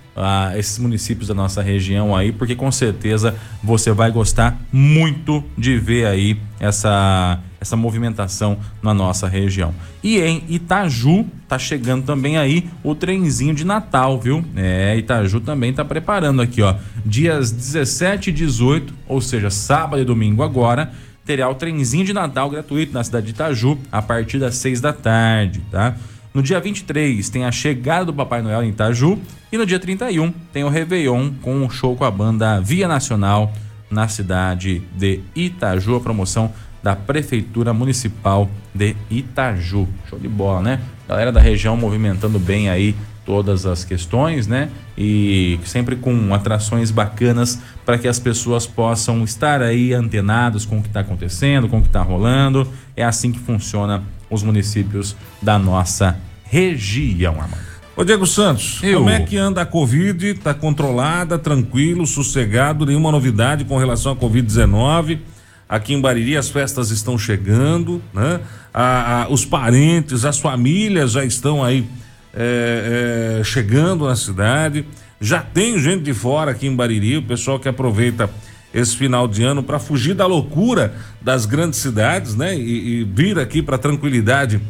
esses 0.57 0.79
municípios 0.79 1.29
da 1.29 1.35
nossa 1.35 1.63
região 1.63 2.15
aí, 2.15 2.33
porque 2.33 2.55
com 2.55 2.71
certeza 2.71 3.35
você 3.63 3.93
vai 3.93 4.11
gostar 4.11 4.61
muito 4.73 5.43
de 5.57 5.79
ver 5.79 6.07
aí 6.07 6.39
essa, 6.61 7.39
essa 7.61 7.77
movimentação 7.77 8.59
na 8.83 8.93
nossa 8.93 9.27
região. 9.27 9.75
E 10.03 10.21
em 10.21 10.45
Itaju 10.49 11.27
tá 11.49 11.59
chegando 11.59 12.05
também 12.05 12.37
aí 12.37 12.69
o 12.83 12.95
trenzinho 12.95 13.55
de 13.55 13.65
Natal, 13.65 14.21
viu? 14.21 14.45
É, 14.55 14.97
Itaju 14.97 15.41
também 15.41 15.73
tá 15.73 15.85
preparando 15.85 16.43
aqui, 16.43 16.61
ó. 16.63 16.75
Dias 17.05 17.51
17 17.51 18.31
e 18.31 18.33
18, 18.33 18.95
ou 19.09 19.21
seja, 19.21 19.51
sábado 19.51 20.03
e 20.03 20.05
domingo 20.05 20.43
agora 20.43 20.93
terá 21.25 21.49
o 21.49 21.55
trenzinho 21.55 22.05
de 22.05 22.13
Natal 22.13 22.51
gratuito 22.51 22.93
na 22.93 23.03
cidade 23.05 23.27
de 23.27 23.33
Itaju 23.33 23.79
a 23.91 24.03
partir 24.03 24.39
das 24.39 24.57
6 24.57 24.81
da 24.81 24.93
tarde, 24.93 25.63
tá? 25.71 25.97
No 26.35 26.43
dia 26.43 26.59
23 26.59 27.29
tem 27.29 27.45
a 27.45 27.53
chegada 27.53 28.07
do 28.07 28.15
Papai 28.15 28.41
Noel 28.41 28.63
em 28.63 28.71
Itaju 28.71 29.19
e 29.53 29.59
no 29.59 29.67
dia 29.67 29.79
31 29.79 30.33
tem 30.51 30.65
o 30.65 30.69
Réveillon 30.71 31.31
com 31.43 31.57
um 31.57 31.69
show 31.69 31.95
com 31.95 32.05
a 32.05 32.11
banda 32.11 32.59
Via 32.59 32.89
Nacional 32.89 33.53
na 33.91 34.09
cidade 34.09 34.81
de 34.97 35.21
Itaju, 35.37 35.97
a 35.97 36.01
promoção 36.01 36.51
da 36.83 36.97
Prefeitura 36.97 37.75
Municipal 37.75 38.49
de 38.75 38.97
Itaju. 39.11 39.87
Show 40.09 40.19
de 40.19 40.27
bola, 40.27 40.63
né? 40.63 40.81
Galera 41.07 41.31
da 41.31 41.41
região 41.41 41.77
movimentando 41.77 42.39
bem 42.39 42.71
aí 42.71 42.97
todas 43.27 43.67
as 43.67 43.85
questões, 43.85 44.47
né? 44.47 44.71
E 44.97 45.61
sempre 45.67 45.97
com 45.97 46.33
atrações 46.33 46.91
bacanas 46.91 47.61
para 47.85 47.99
que 47.99 48.09
as 48.09 48.19
pessoas 48.19 48.67
possam 48.67 49.23
estar 49.23 49.61
aí 49.61 49.93
antenados 49.93 50.65
com 50.65 50.79
o 50.79 50.83
que 50.83 50.89
está 50.89 51.01
acontecendo, 51.01 51.69
com 51.69 51.79
o 51.79 51.83
que 51.83 51.89
está 51.89 52.01
rolando. 52.01 52.67
É 52.97 53.05
assim 53.05 53.31
que 53.31 53.39
funciona 53.39 54.03
os 54.33 54.43
municípios 54.43 55.15
da 55.41 55.59
nossa 55.59 56.19
região, 56.45 57.35
Armando. 57.41 57.63
Ô 57.95 58.05
Diego 58.05 58.27
Santos, 58.27 58.81
Eu. 58.83 58.99
como 58.99 59.11
é 59.11 59.21
que 59.21 59.37
anda 59.37 59.61
a 59.63 59.67
Covid? 59.67 60.35
Tá 60.35 60.55
controlada, 60.55 61.39
tranquilo, 61.39 62.07
sossegado, 62.07 62.87
nenhuma 62.87 63.13
novidade 63.13 63.65
com 63.65 63.77
relação 63.77 64.13
à 64.13 64.17
Covid-19? 64.17 65.19
Aqui 65.69 65.93
em 65.95 66.01
Bariri 66.01 66.37
as 66.37 66.49
festas 66.49 66.91
estão 66.91 67.19
chegando, 67.19 68.03
né? 68.13 68.41
A- 68.73 69.23
a- 69.25 69.29
os 69.29 69.45
parentes, 69.45 70.25
as 70.25 70.39
famílias 70.39 71.13
já 71.13 71.25
estão 71.25 71.63
aí 71.63 71.87
é, 72.35 73.39
é, 73.41 73.45
chegando 73.45 74.07
na 74.07 74.17
cidade. 74.17 74.87
Já 75.21 75.41
tem 75.41 75.79
gente 75.79 76.03
de 76.03 76.15
fora 76.15 76.51
aqui 76.51 76.67
em 76.67 76.75
Bariri, 76.75 77.19
o 77.19 77.23
pessoal 77.23 77.61
que 77.61 77.69
aproveita 77.69 78.29
esse 78.73 78.97
final 78.97 79.29
de 79.29 79.43
ano 79.43 79.63
para 79.63 79.79
fugir 79.79 80.15
da 80.15 80.27
loucura 80.27 80.95
das 81.21 81.47
grandes 81.47 81.81
cidades, 81.81 82.35
né? 82.35 82.57
E, 82.57 83.01
e 83.01 83.05
vir 83.05 83.39
aqui 83.39 83.63
para 83.63 83.79
tranquilidade 83.79 84.61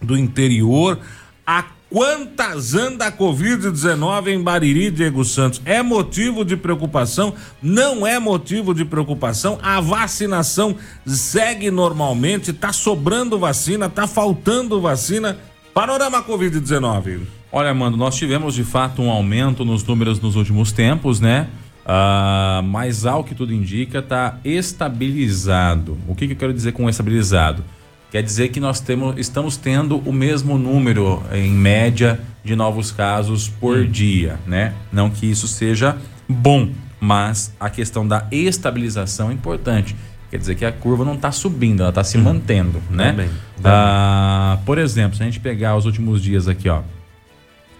do 0.00 0.16
interior. 0.16 0.98
A 1.46 1.64
quantas 1.90 2.74
anda 2.74 3.06
a 3.06 3.12
Covid-19 3.12 4.28
em 4.28 4.42
Bariri, 4.42 4.90
Diego 4.90 5.24
Santos? 5.24 5.60
É 5.64 5.82
motivo 5.82 6.44
de 6.44 6.56
preocupação? 6.56 7.34
Não 7.62 8.06
é 8.06 8.18
motivo 8.18 8.74
de 8.74 8.84
preocupação? 8.84 9.58
A 9.62 9.80
vacinação 9.80 10.76
segue 11.06 11.70
normalmente? 11.70 12.52
Tá 12.52 12.72
sobrando 12.72 13.38
vacina? 13.38 13.88
Tá 13.88 14.06
faltando 14.06 14.80
vacina? 14.80 15.38
Panorama 15.72 16.22
Covid-19. 16.22 17.20
Olha, 17.50 17.72
Mando, 17.72 17.96
nós 17.96 18.14
tivemos 18.14 18.54
de 18.54 18.62
fato 18.62 19.00
um 19.00 19.10
aumento 19.10 19.64
nos 19.64 19.82
números 19.82 20.20
nos 20.20 20.36
últimos 20.36 20.70
tempos, 20.70 21.18
né? 21.18 21.48
Ah, 21.90 22.60
mas 22.66 23.06
ao 23.06 23.24
que 23.24 23.34
tudo 23.34 23.54
indica, 23.54 24.00
está 24.00 24.38
estabilizado. 24.44 25.96
O 26.06 26.14
que, 26.14 26.26
que 26.26 26.34
eu 26.34 26.36
quero 26.36 26.52
dizer 26.52 26.72
com 26.72 26.86
estabilizado? 26.86 27.64
Quer 28.10 28.22
dizer 28.22 28.48
que 28.48 28.60
nós 28.60 28.78
temos, 28.78 29.18
estamos 29.18 29.56
tendo 29.56 29.98
o 29.98 30.12
mesmo 30.12 30.58
número, 30.58 31.22
em 31.32 31.50
média, 31.50 32.20
de 32.44 32.54
novos 32.54 32.90
casos 32.92 33.48
por 33.48 33.86
dia, 33.86 34.38
né? 34.46 34.74
Não 34.92 35.08
que 35.08 35.30
isso 35.30 35.48
seja 35.48 35.96
bom, 36.28 36.70
mas 37.00 37.54
a 37.58 37.70
questão 37.70 38.06
da 38.06 38.26
estabilização 38.30 39.30
é 39.30 39.34
importante. 39.34 39.96
Quer 40.30 40.38
dizer 40.38 40.54
que 40.56 40.64
a 40.66 40.72
curva 40.72 41.06
não 41.06 41.14
está 41.14 41.32
subindo, 41.32 41.80
ela 41.80 41.88
está 41.88 42.04
se 42.04 42.18
mantendo, 42.18 42.82
né? 42.90 43.12
bem, 43.12 43.30
Ah, 43.64 44.58
por 44.66 44.76
exemplo, 44.76 45.16
se 45.16 45.22
a 45.22 45.26
gente 45.26 45.40
pegar 45.40 45.74
os 45.74 45.86
últimos 45.86 46.22
dias 46.22 46.46
aqui, 46.48 46.68
ó, 46.68 46.82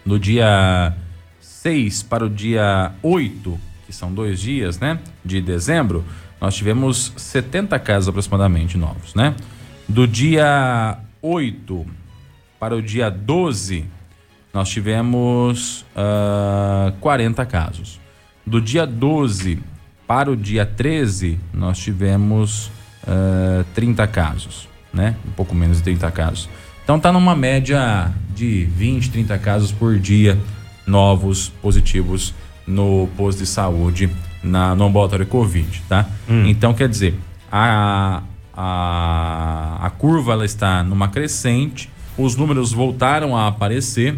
do 0.04 0.18
dia 0.18 0.94
6 1.40 2.02
para 2.04 2.24
o 2.24 2.30
dia 2.30 2.92
8, 3.02 3.67
que 3.88 3.94
são 3.94 4.12
dois 4.12 4.38
dias, 4.38 4.78
né? 4.78 4.98
De 5.24 5.40
dezembro, 5.40 6.04
nós 6.38 6.54
tivemos 6.54 7.10
70 7.16 7.78
casos 7.78 8.06
aproximadamente 8.06 8.76
novos, 8.76 9.14
né? 9.14 9.34
Do 9.88 10.06
dia 10.06 10.98
8 11.22 11.86
para 12.60 12.76
o 12.76 12.82
dia 12.82 13.08
12, 13.08 13.86
nós 14.52 14.68
tivemos 14.68 15.86
ah, 15.96 16.92
40 17.00 17.46
casos. 17.46 17.98
Do 18.44 18.60
dia 18.60 18.86
12 18.86 19.58
para 20.06 20.30
o 20.30 20.36
dia 20.36 20.66
13, 20.66 21.40
nós 21.54 21.78
tivemos 21.78 22.70
ah, 23.06 23.64
30 23.74 24.06
casos, 24.08 24.68
né? 24.92 25.16
Um 25.26 25.30
pouco 25.30 25.54
menos 25.54 25.78
de 25.78 25.84
30 25.84 26.10
casos. 26.10 26.46
Então 26.84 27.00
tá 27.00 27.10
numa 27.10 27.34
média 27.34 28.12
de 28.34 28.64
20, 28.66 29.10
30 29.12 29.38
casos 29.38 29.72
por 29.72 29.98
dia 29.98 30.38
novos 30.86 31.48
positivos 31.48 32.34
no 32.68 33.08
posto 33.16 33.38
de 33.38 33.46
saúde 33.46 34.10
na, 34.42 34.74
no 34.74 34.84
ambulatório 34.84 35.26
Covid, 35.26 35.82
tá? 35.88 36.06
Então 36.48 36.74
quer 36.74 36.88
dizer, 36.88 37.14
a, 37.50 38.22
a, 38.54 39.78
a 39.80 39.90
curva 39.90 40.32
ela 40.32 40.44
está 40.44 40.82
numa 40.84 41.08
crescente, 41.08 41.90
os 42.16 42.36
números 42.36 42.72
voltaram 42.72 43.36
a 43.36 43.46
aparecer, 43.48 44.16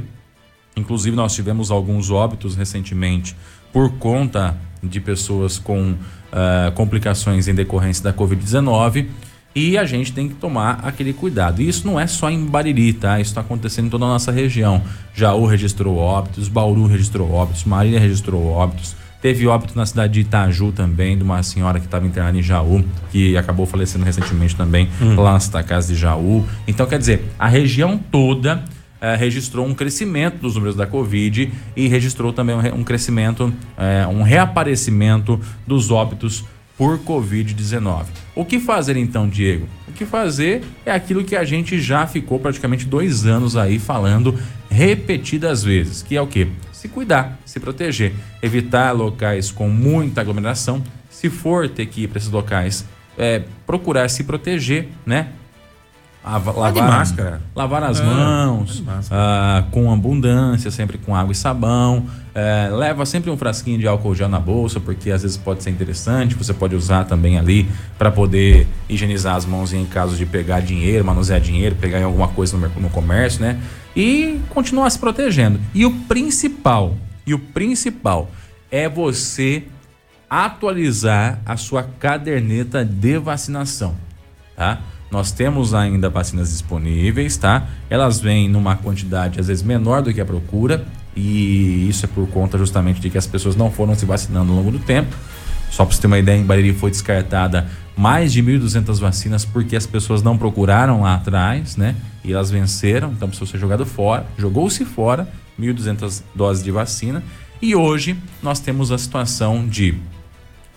Inclusive, 0.76 1.14
nós 1.14 1.34
tivemos 1.34 1.70
alguns 1.70 2.10
óbitos 2.10 2.56
recentemente 2.56 3.36
por 3.72 3.92
conta 3.92 4.56
de 4.82 5.00
pessoas 5.00 5.58
com 5.58 5.94
ah, 6.32 6.72
complicações 6.74 7.48
em 7.48 7.54
decorrência 7.54 8.02
da 8.02 8.12
Covid-19 8.12 9.08
e 9.54 9.76
a 9.76 9.84
gente 9.84 10.12
tem 10.12 10.28
que 10.28 10.34
tomar 10.34 10.80
aquele 10.82 11.12
cuidado. 11.12 11.60
E 11.60 11.68
isso 11.68 11.86
não 11.86 11.98
é 11.98 12.06
só 12.06 12.30
em 12.30 12.44
Bariri, 12.44 12.92
tá? 12.92 13.20
Isso 13.20 13.30
está 13.30 13.40
acontecendo 13.40 13.86
em 13.86 13.90
toda 13.90 14.04
a 14.04 14.08
nossa 14.08 14.30
região. 14.30 14.82
Jaú 15.14 15.46
registrou 15.46 15.96
óbitos, 15.96 16.48
Bauru 16.48 16.86
registrou 16.86 17.30
óbitos, 17.32 17.64
Marília 17.64 17.98
registrou 17.98 18.46
óbitos. 18.46 18.94
Teve 19.20 19.46
óbito 19.46 19.76
na 19.76 19.84
cidade 19.84 20.14
de 20.14 20.20
Itaju 20.20 20.72
também, 20.72 21.16
de 21.16 21.22
uma 21.22 21.42
senhora 21.42 21.78
que 21.78 21.84
estava 21.84 22.06
internada 22.06 22.38
em 22.38 22.42
Jaú, 22.42 22.82
que 23.10 23.36
acabou 23.36 23.66
falecendo 23.66 24.02
recentemente 24.04 24.56
também, 24.56 24.88
lá 25.14 25.38
na 25.52 25.62
Casa 25.62 25.92
de 25.92 26.00
Jaú. 26.00 26.46
Então, 26.66 26.86
quer 26.86 26.98
dizer, 26.98 27.30
a 27.38 27.46
região 27.46 27.98
toda 27.98 28.64
eh, 28.98 29.16
registrou 29.16 29.66
um 29.66 29.74
crescimento 29.74 30.38
dos 30.40 30.54
números 30.54 30.74
da 30.74 30.86
Covid 30.86 31.52
e 31.76 31.86
registrou 31.86 32.32
também 32.32 32.54
um, 32.54 32.80
um 32.80 32.84
crescimento, 32.84 33.52
eh, 33.76 34.06
um 34.06 34.22
reaparecimento 34.22 35.38
dos 35.66 35.90
óbitos 35.90 36.44
por 36.80 36.98
Covid-19. 37.00 38.04
O 38.34 38.42
que 38.42 38.58
fazer 38.58 38.96
então, 38.96 39.28
Diego? 39.28 39.68
O 39.86 39.92
que 39.92 40.06
fazer 40.06 40.64
é 40.86 40.90
aquilo 40.90 41.22
que 41.22 41.36
a 41.36 41.44
gente 41.44 41.78
já 41.78 42.06
ficou 42.06 42.38
praticamente 42.40 42.86
dois 42.86 43.26
anos 43.26 43.54
aí 43.54 43.78
falando 43.78 44.34
repetidas 44.70 45.62
vezes, 45.62 46.00
que 46.00 46.16
é 46.16 46.22
o 46.22 46.26
quê? 46.26 46.48
Se 46.72 46.88
cuidar, 46.88 47.38
se 47.44 47.60
proteger, 47.60 48.14
evitar 48.42 48.92
locais 48.92 49.50
com 49.50 49.68
muita 49.68 50.22
aglomeração. 50.22 50.82
Se 51.10 51.28
for 51.28 51.68
ter 51.68 51.84
que 51.84 52.04
ir 52.04 52.08
para 52.08 52.16
esses 52.16 52.30
locais, 52.30 52.86
eh, 53.18 53.42
procurar 53.66 54.08
se 54.08 54.24
proteger, 54.24 54.88
né? 55.04 55.26
Ava- 56.24 56.52
Vai 56.52 56.72
de 56.72 56.80
máscara. 56.80 57.42
lavar 57.54 57.82
as 57.82 58.00
É, 58.00 58.04
mãos 58.04 58.80
máscara. 58.80 59.20
ah, 59.22 59.64
com 59.70 59.92
abundância, 59.92 60.70
sempre 60.70 60.96
com 60.96 61.14
água 61.14 61.32
e 61.32 61.34
sabão. 61.34 62.06
É, 62.42 62.70
leva 62.70 63.04
sempre 63.04 63.30
um 63.30 63.36
frasquinho 63.36 63.78
de 63.78 63.86
álcool 63.86 64.14
gel 64.14 64.26
na 64.26 64.40
bolsa, 64.40 64.80
porque 64.80 65.10
às 65.10 65.20
vezes 65.20 65.36
pode 65.36 65.62
ser 65.62 65.68
interessante. 65.68 66.34
Você 66.34 66.54
pode 66.54 66.74
usar 66.74 67.04
também 67.04 67.38
ali 67.38 67.68
para 67.98 68.10
poder 68.10 68.66
higienizar 68.88 69.36
as 69.36 69.44
mãos 69.44 69.74
em 69.74 69.84
caso 69.84 70.16
de 70.16 70.24
pegar 70.24 70.60
dinheiro, 70.60 71.04
manusear 71.04 71.38
dinheiro, 71.38 71.76
pegar 71.76 72.00
em 72.00 72.04
alguma 72.04 72.28
coisa 72.28 72.56
no, 72.56 72.66
no 72.80 72.88
comércio, 72.88 73.42
né? 73.42 73.60
E 73.94 74.40
continuar 74.48 74.88
se 74.88 74.98
protegendo. 74.98 75.60
E 75.74 75.84
o 75.84 75.90
principal, 75.90 76.94
e 77.26 77.34
o 77.34 77.38
principal 77.38 78.30
é 78.70 78.88
você 78.88 79.64
atualizar 80.30 81.40
a 81.44 81.58
sua 81.58 81.82
caderneta 81.82 82.82
de 82.86 83.18
vacinação, 83.18 83.94
tá? 84.56 84.80
Nós 85.10 85.32
temos 85.32 85.74
ainda 85.74 86.08
vacinas 86.08 86.50
disponíveis, 86.50 87.36
tá? 87.36 87.66
Elas 87.88 88.20
vêm 88.20 88.48
numa 88.48 88.76
quantidade 88.76 89.40
às 89.40 89.48
vezes 89.48 89.62
menor 89.62 90.02
do 90.02 90.14
que 90.14 90.20
a 90.20 90.24
procura 90.24 90.86
e 91.16 91.88
isso 91.88 92.06
é 92.06 92.08
por 92.08 92.28
conta 92.28 92.56
justamente 92.56 93.00
de 93.00 93.10
que 93.10 93.18
as 93.18 93.26
pessoas 93.26 93.56
não 93.56 93.70
foram 93.70 93.94
se 93.94 94.06
vacinando 94.06 94.52
ao 94.52 94.58
longo 94.58 94.70
do 94.70 94.78
tempo. 94.78 95.14
Só 95.70 95.84
para 95.84 95.94
você 95.94 96.00
ter 96.00 96.06
uma 96.06 96.18
ideia, 96.18 96.38
em 96.38 96.44
Bariri 96.44 96.72
foi 96.72 96.90
descartada 96.90 97.68
mais 97.96 98.32
de 98.32 98.42
1.200 98.42 98.98
vacinas 98.98 99.44
porque 99.44 99.76
as 99.76 99.86
pessoas 99.86 100.22
não 100.22 100.36
procuraram 100.36 101.02
lá 101.02 101.14
atrás, 101.14 101.76
né? 101.76 101.94
E 102.24 102.32
elas 102.32 102.50
venceram, 102.50 103.12
então 103.12 103.28
precisou 103.28 103.46
ser 103.46 103.58
jogado 103.58 103.86
fora. 103.86 104.26
Jogou-se 104.36 104.84
fora 104.84 105.28
1.200 105.58 106.22
doses 106.34 106.62
de 106.62 106.70
vacina. 106.70 107.22
E 107.62 107.74
hoje 107.74 108.16
nós 108.42 108.58
temos 108.58 108.90
a 108.90 108.98
situação 108.98 109.66
de 109.66 109.94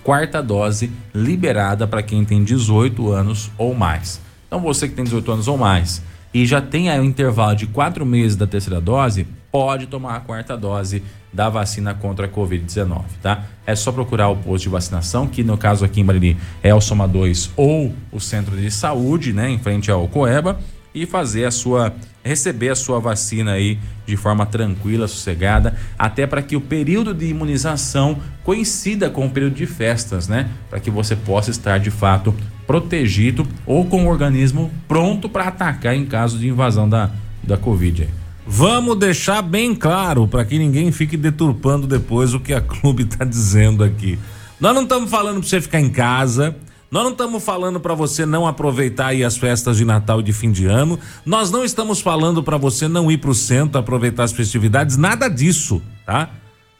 quarta 0.04 0.42
dose 0.42 0.92
liberada 1.13 1.88
para 1.88 2.04
quem 2.04 2.26
tem 2.26 2.44
18 2.44 3.12
anos 3.12 3.50
ou 3.58 3.74
mais. 3.74 4.20
Então 4.48 4.60
você 4.60 4.88
que 4.88 4.96
tem 4.96 5.04
18 5.04 5.32
anos 5.32 5.48
ou 5.48 5.58
mais 5.58 6.04
e 6.34 6.46
já 6.46 6.62
tem 6.62 6.89
aí 6.89 7.00
um 7.00 7.04
intervalo 7.04 7.56
de 7.56 7.68
quatro 7.68 8.06
meses 8.06 8.36
da 8.36 8.48
terceira 8.48 8.82
dose, 8.82 9.28
pode 9.52 9.86
tomar 9.86 10.16
a 10.16 10.20
quarta 10.20 10.58
dose 10.58 11.04
da 11.32 11.48
vacina 11.48 11.94
contra 11.94 12.26
a 12.26 12.30
Covid-19, 12.30 13.04
tá? 13.22 13.44
É 13.66 13.76
só 13.76 13.92
procurar 13.92 14.30
o 14.30 14.36
posto 14.36 14.63
de 14.63 14.70
vacinação, 14.70 15.28
que 15.28 15.44
no 15.44 15.58
caso 15.58 15.86
aqui 15.86 16.02
em 16.02 16.06
Bariri 16.06 16.38
é 16.62 16.74
o 16.74 16.82
Soma 16.82 17.08
2 17.08 17.52
ou 17.56 17.94
o 18.12 18.20
Centro 18.20 18.58
de 18.58 18.70
Saúde, 18.72 19.32
né, 19.32 19.50
em 19.50 19.60
frente 19.60 19.92
ao 19.92 20.08
Coeba, 20.08 20.60
e 20.94 21.06
fazer 21.06 21.46
a 21.46 21.52
sua 21.52 21.94
receber 22.23 22.69
a 22.69 22.75
sua 22.75 22.99
vacina 22.99 23.53
aí 23.53 23.77
de 24.05 24.15
forma 24.15 24.45
tranquila, 24.45 25.07
sossegada, 25.07 25.75
até 25.97 26.25
para 26.25 26.41
que 26.41 26.55
o 26.55 26.62
período 26.62 27.13
de 27.13 27.25
imunização 27.25 28.17
coincida 28.43 29.09
com 29.09 29.25
o 29.25 29.29
período 29.29 29.55
de 29.55 29.65
festas, 29.65 30.27
né? 30.27 30.49
Para 30.69 30.79
que 30.79 30.89
você 30.89 31.15
possa 31.15 31.51
estar 31.51 31.77
de 31.79 31.91
fato 31.91 32.33
protegido 32.65 33.45
ou 33.65 33.86
com 33.86 34.05
o 34.05 34.09
organismo 34.09 34.71
pronto 34.88 35.27
para 35.27 35.47
atacar 35.47 35.95
em 35.95 36.05
caso 36.05 36.38
de 36.38 36.47
invasão 36.47 36.88
da, 36.88 37.09
da 37.43 37.57
Covid. 37.57 38.07
Vamos 38.45 38.97
deixar 38.97 39.41
bem 39.41 39.73
claro 39.73 40.27
para 40.27 40.43
que 40.43 40.57
ninguém 40.57 40.91
fique 40.91 41.15
deturpando 41.15 41.88
depois 41.88 42.33
o 42.33 42.39
que 42.39 42.53
a 42.53 42.59
clube 42.62 43.05
tá 43.05 43.23
dizendo 43.23 43.83
aqui. 43.83 44.19
Nós 44.59 44.73
não 44.73 44.83
estamos 44.83 45.09
falando 45.09 45.39
para 45.39 45.49
você 45.49 45.59
ficar 45.59 45.79
em 45.79 45.89
casa. 45.89 46.55
Nós 46.93 47.06
não 47.06 47.12
estamos 47.13 47.43
falando 47.43 47.79
para 47.79 47.95
você 47.95 48.23
não 48.23 48.45
aproveitar 48.45 49.08
aí 49.08 49.23
as 49.23 49.36
festas 49.36 49.77
de 49.77 49.84
Natal 49.84 50.19
e 50.19 50.23
de 50.23 50.32
fim 50.32 50.51
de 50.51 50.67
ano. 50.67 50.99
Nós 51.25 51.49
não 51.49 51.65
estamos 51.65 51.99
falando 51.99 52.43
para 52.43 52.56
você 52.56 52.88
não 52.88 53.12
ir 53.12 53.17
para 53.17 53.32
o 53.32 53.34
centro 53.34 53.79
aproveitar 53.79 54.25
as 54.25 54.32
festividades. 54.32 54.95
Nada 54.95 55.27
disso, 55.27 55.82
tá? 56.06 56.29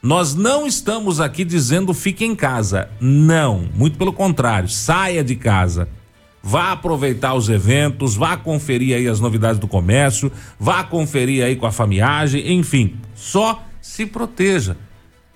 Nós 0.00 0.32
não 0.32 0.68
estamos 0.68 1.20
aqui 1.20 1.44
dizendo 1.44 1.92
fique 1.92 2.24
em 2.24 2.36
casa. 2.36 2.88
Não, 3.00 3.68
muito 3.74 3.98
pelo 3.98 4.12
contrário, 4.12 4.68
saia 4.68 5.24
de 5.24 5.34
casa. 5.34 5.88
Vá 6.40 6.70
aproveitar 6.70 7.34
os 7.34 7.48
eventos, 7.48 8.14
vá 8.14 8.36
conferir 8.36 8.96
aí 8.96 9.08
as 9.08 9.18
novidades 9.18 9.58
do 9.58 9.66
comércio, 9.66 10.30
vá 10.60 10.84
conferir 10.84 11.44
aí 11.44 11.56
com 11.56 11.66
a 11.66 11.72
famiagem, 11.72 12.52
enfim, 12.52 12.94
só 13.16 13.64
se 13.82 14.06
proteja. 14.06 14.76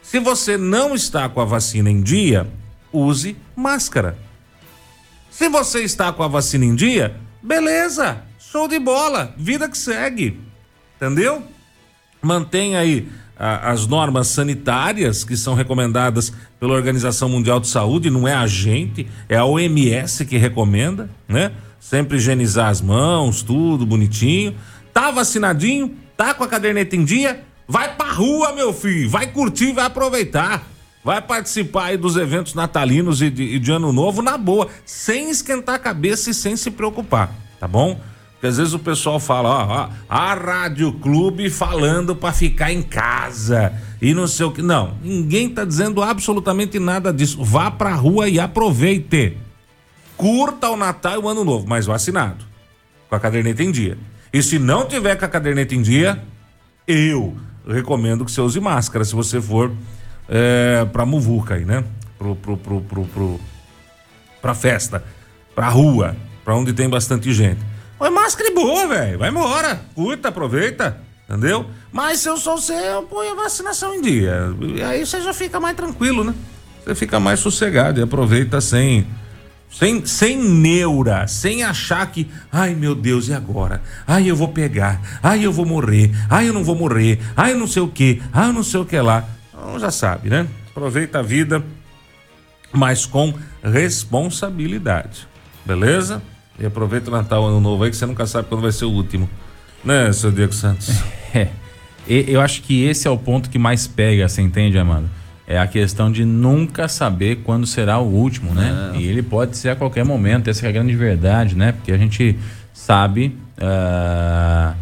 Se 0.01 0.21
você 0.21 0.57
não 0.57 0.95
está 0.95 1.29
com 1.29 1.41
a 1.41 1.45
vacina 1.45 1.91
em 1.91 2.01
dia, 2.01 2.47
use 2.93 3.37
máscara. 3.57 4.28
Se 5.39 5.49
você 5.49 5.85
está 5.85 6.13
com 6.13 6.25
a 6.25 6.27
vacina 6.27 6.65
em 6.65 6.75
dia, 6.75 7.15
beleza, 7.41 8.25
show 8.41 8.67
de 8.67 8.77
bola, 8.77 9.33
vida 9.39 9.69
que 9.69 9.79
segue. 9.79 10.41
Entendeu? 10.97 11.45
Mantenha 12.21 12.81
aí 12.81 13.09
ah, 13.39 13.71
as 13.71 13.87
normas 13.87 14.27
sanitárias 14.27 15.23
que 15.23 15.37
são 15.37 15.55
recomendadas 15.55 16.33
pela 16.59 16.75
Organização 16.75 17.29
Mundial 17.29 17.61
de 17.61 17.69
Saúde, 17.69 18.11
não 18.11 18.27
é 18.27 18.35
a 18.35 18.49
gente, 18.49 19.07
é 19.29 19.37
a 19.37 19.45
OMS 19.45 20.27
que 20.27 20.37
recomenda, 20.37 21.09
né? 21.29 21.53
Sempre 21.79 22.17
higienizar 22.17 22.69
as 22.69 22.81
mãos, 22.81 23.41
tudo 23.41 23.87
bonitinho. 23.87 24.57
Tá 24.93 25.13
vacinadinho? 25.13 25.95
Tá 26.17 26.35
com 26.35 26.43
a 26.43 26.49
caderneta 26.49 26.97
em 26.97 27.05
dia? 27.05 27.45
Vai 27.69 27.95
pra 27.95 28.11
rua, 28.11 28.53
meu 28.57 28.73
filho, 28.73 29.09
vai 29.09 29.29
curtir, 29.29 29.73
vai 29.73 29.85
aproveitar. 29.85 30.67
Vai 31.09 31.23
participar 31.23 31.85
aí 31.85 31.97
dos 31.97 32.17
eventos 32.17 32.53
natalinos 32.53 33.23
e 33.23 33.31
de, 33.31 33.43
e 33.43 33.59
de 33.59 33.73
ano 33.73 33.95
novo 33.95 34.21
na 34.21 34.37
boa, 34.37 34.69
sem 34.85 35.31
esquentar 35.31 35.77
a 35.77 35.79
cabeça 35.79 36.29
e 36.29 36.35
sem 36.35 36.55
se 36.55 36.71
preocupar, 36.71 37.33
tá 37.59 37.67
bom? 37.67 37.99
Porque 38.33 38.47
às 38.47 38.59
vezes 38.59 38.75
o 38.75 38.79
pessoal 38.79 39.19
fala, 39.19 39.49
ó, 39.49 39.67
ó 39.67 39.89
a 40.07 40.35
Rádio 40.35 40.93
Clube 40.93 41.49
falando 41.49 42.15
para 42.15 42.35
ficar 42.35 42.75
em 42.75 42.83
casa 42.83 43.73
e 44.03 44.13
não 44.13 44.27
sei 44.27 44.45
o 44.45 44.53
que. 44.53 44.61
Não, 44.61 44.99
ninguém 45.03 45.49
tá 45.49 45.65
dizendo 45.65 46.03
absolutamente 46.03 46.79
nada 46.79 47.11
disso. 47.11 47.43
Vá 47.43 47.71
pra 47.71 47.95
rua 47.95 48.29
e 48.29 48.39
aproveite. 48.39 49.35
Curta 50.15 50.69
o 50.69 50.77
Natal 50.77 51.15
e 51.15 51.25
o 51.25 51.27
Ano 51.27 51.43
Novo, 51.43 51.67
mas 51.67 51.87
vacinado. 51.87 52.45
Com 53.09 53.17
a 53.17 53.19
caderneta 53.19 53.63
em 53.63 53.73
dia. 53.73 53.97
E 54.31 54.43
se 54.43 54.59
não 54.59 54.87
tiver 54.87 55.17
com 55.17 55.25
a 55.25 55.29
caderneta 55.29 55.75
em 55.75 55.81
dia, 55.81 56.23
eu 56.87 57.35
recomendo 57.67 58.27
que 58.27 58.31
você 58.31 58.43
use 58.43 58.61
máscara 58.61 59.07
se 59.07 59.15
você 59.15 59.41
for 59.41 59.73
é, 60.29 60.85
pra 60.93 61.07
muvuca 61.07 61.55
aí, 61.55 61.65
né? 61.65 61.85
Pro, 62.19 62.37
pro, 62.37 62.57
pro, 62.57 62.81
pro, 62.81 63.05
pro, 63.07 63.41
pra 64.43 64.55
festa, 64.55 65.03
pra 65.55 65.69
rua, 65.69 66.17
pra 66.45 66.55
onde 66.55 66.73
tem 66.73 66.89
bastante 66.89 67.33
gente. 67.33 67.61
Põe 67.99 68.11
máscara 68.11 68.49
e 68.49 68.55
boa, 68.55 68.87
velho. 68.87 69.19
Vai 69.19 69.31
embora. 69.31 69.81
Curta, 69.95 70.29
aproveita. 70.29 71.01
Entendeu? 71.29 71.67
Mas 71.93 72.21
se 72.21 72.29
eu 72.29 72.37
sou 72.37 72.57
você, 72.57 72.73
eu 72.73 73.03
ponho 73.03 73.33
a 73.33 73.43
vacinação 73.43 73.95
em 73.95 74.01
dia. 74.01 74.55
E 74.61 74.83
aí 74.83 75.05
você 75.05 75.21
já 75.21 75.35
fica 75.35 75.61
mais 75.61 75.77
tranquilo, 75.77 76.25
né? 76.25 76.35
Você 76.85 76.95
fica 76.95 77.21
mais 77.21 77.41
sossegado 77.41 78.01
e 78.01 78.03
aproveita 78.03 78.61
sem. 78.61 79.07
Sem, 79.71 80.07
sem 80.07 80.39
neura, 80.39 81.27
sem 81.27 81.63
achar 81.63 82.11
que, 82.11 82.27
ai 82.51 82.75
meu 82.75 82.95
Deus, 82.95 83.29
e 83.29 83.35
agora? 83.35 83.83
Ai 84.07 84.31
eu 84.31 84.35
vou 84.35 84.49
pegar, 84.49 84.99
ai 85.23 85.45
eu 85.45 85.53
vou 85.53 85.67
morrer, 85.67 86.11
ai 86.31 86.49
eu 86.49 86.55
não 86.55 86.65
vou 86.65 86.75
morrer, 86.75 87.21
ai 87.37 87.53
eu 87.53 87.59
não 87.59 87.67
sei 87.67 87.83
o 87.83 87.89
que, 87.89 88.23
ai 88.33 88.49
eu 88.49 88.53
não 88.55 88.63
sei 88.63 88.81
o 88.81 88.87
que 88.87 88.99
lá. 88.99 89.29
Então 89.61 89.79
já 89.79 89.91
sabe, 89.91 90.31
né? 90.31 90.47
Aproveita 90.71 91.19
a 91.19 91.23
vida, 91.23 91.63
mas 92.73 93.05
com 93.07 93.35
responsabilidade. 93.63 95.27
Beleza? 95.65 96.23
E 96.59 96.67
aproveita 96.67 97.11
o 97.11 97.13
Natal, 97.13 97.47
Ano 97.47 97.61
Novo 97.61 97.85
aí, 97.85 97.91
que 97.91 97.97
você 97.97 98.07
nunca 98.07 98.27
sabe 98.27 98.49
quando 98.49 98.63
vai 98.63 98.73
ser 98.73 98.85
o 98.85 98.91
último. 98.91 99.29
Né, 99.85 100.13
seu 100.13 100.31
Diego 100.33 100.53
Santos? 100.53 100.91
É. 101.35 101.49
E- 102.09 102.25
Eu 102.29 102.41
acho 102.41 102.63
que 102.63 102.85
esse 102.85 103.07
é 103.07 103.11
o 103.11 103.19
ponto 103.19 103.51
que 103.51 103.59
mais 103.59 103.87
pega, 103.87 104.27
você 104.27 104.41
entende, 104.41 104.79
Amado? 104.79 105.11
É 105.47 105.59
a 105.59 105.67
questão 105.67 106.11
de 106.11 106.25
nunca 106.25 106.89
saber 106.89 107.37
quando 107.45 107.67
será 107.67 107.99
o 107.99 108.07
último, 108.07 108.55
né? 108.55 108.93
E 108.97 109.05
ele 109.07 109.23
pode 109.23 109.57
ser 109.59 109.69
a 109.71 109.77
qualquer 109.77 110.05
momento, 110.07 110.49
essa 110.49 110.65
é 110.67 110.69
a 110.69 110.73
grande 110.73 110.95
verdade, 110.97 111.55
né? 111.55 111.73
Porque 111.73 111.93
a 111.93 111.99
gente 111.99 112.39
sabe 112.73 113.37
ah, 113.59 114.75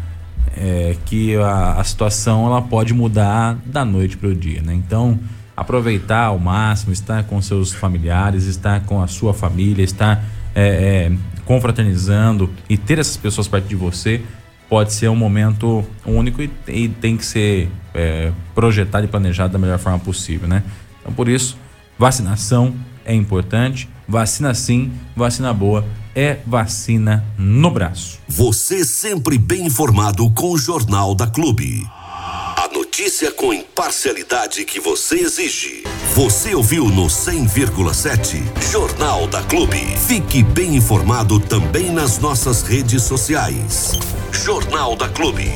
é, 0.59 0.95
que 1.05 1.35
a, 1.35 1.73
a 1.73 1.83
situação 1.83 2.45
ela 2.45 2.61
pode 2.61 2.93
mudar 2.93 3.57
da 3.65 3.85
noite 3.85 4.17
para 4.17 4.29
o 4.29 4.35
dia, 4.35 4.61
né? 4.61 4.73
Então, 4.73 5.19
aproveitar 5.55 6.25
ao 6.25 6.39
máximo, 6.39 6.93
estar 6.93 7.23
com 7.23 7.41
seus 7.41 7.73
familiares, 7.73 8.45
estar 8.45 8.81
com 8.81 9.01
a 9.01 9.07
sua 9.07 9.33
família, 9.33 9.83
estar 9.83 10.23
é, 10.53 11.09
é, 11.09 11.11
confraternizando 11.45 12.49
e 12.69 12.77
ter 12.77 12.99
essas 12.99 13.17
pessoas 13.17 13.47
perto 13.47 13.67
de 13.67 13.75
você 13.75 14.21
pode 14.69 14.93
ser 14.93 15.09
um 15.09 15.15
momento 15.15 15.85
único 16.05 16.41
e, 16.41 16.51
e 16.67 16.89
tem 16.89 17.15
que 17.15 17.25
ser 17.25 17.69
é, 17.93 18.31
projetado 18.53 19.05
e 19.05 19.07
planejado 19.07 19.53
da 19.53 19.59
melhor 19.59 19.79
forma 19.79 19.99
possível, 19.99 20.47
né? 20.47 20.63
Então, 20.99 21.13
por 21.13 21.29
isso, 21.29 21.57
vacinação 21.97 22.75
é 23.05 23.13
importante. 23.13 23.89
Vacina 24.07 24.53
sim, 24.53 24.91
vacina 25.15 25.53
boa 25.53 25.85
é 26.17 26.39
vacina 26.47 27.23
no 27.37 27.69
braço. 27.69 28.17
Você 28.27 28.83
sempre 28.83 29.37
bem 29.37 29.67
informado 29.67 30.27
com 30.31 30.49
o 30.49 30.57
Jornal 30.57 31.13
da 31.13 31.27
Clube. 31.27 31.87
A 31.93 32.67
notícia 32.73 33.31
com 33.31 33.53
imparcialidade 33.53 34.65
que 34.65 34.79
você 34.79 35.17
exige. 35.17 35.83
Você 36.15 36.55
ouviu 36.55 36.85
no 36.85 37.05
100,7 37.05 38.41
Jornal 38.71 39.27
da 39.27 39.43
Clube. 39.43 39.77
Fique 40.07 40.41
bem 40.41 40.75
informado 40.77 41.39
também 41.39 41.91
nas 41.91 42.17
nossas 42.17 42.63
redes 42.63 43.03
sociais. 43.03 43.91
Jornal 44.31 44.95
da 44.95 45.07
Clube. 45.07 45.51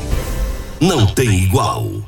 Não 0.79 1.07
tem 1.07 1.43
igual. 1.43 2.03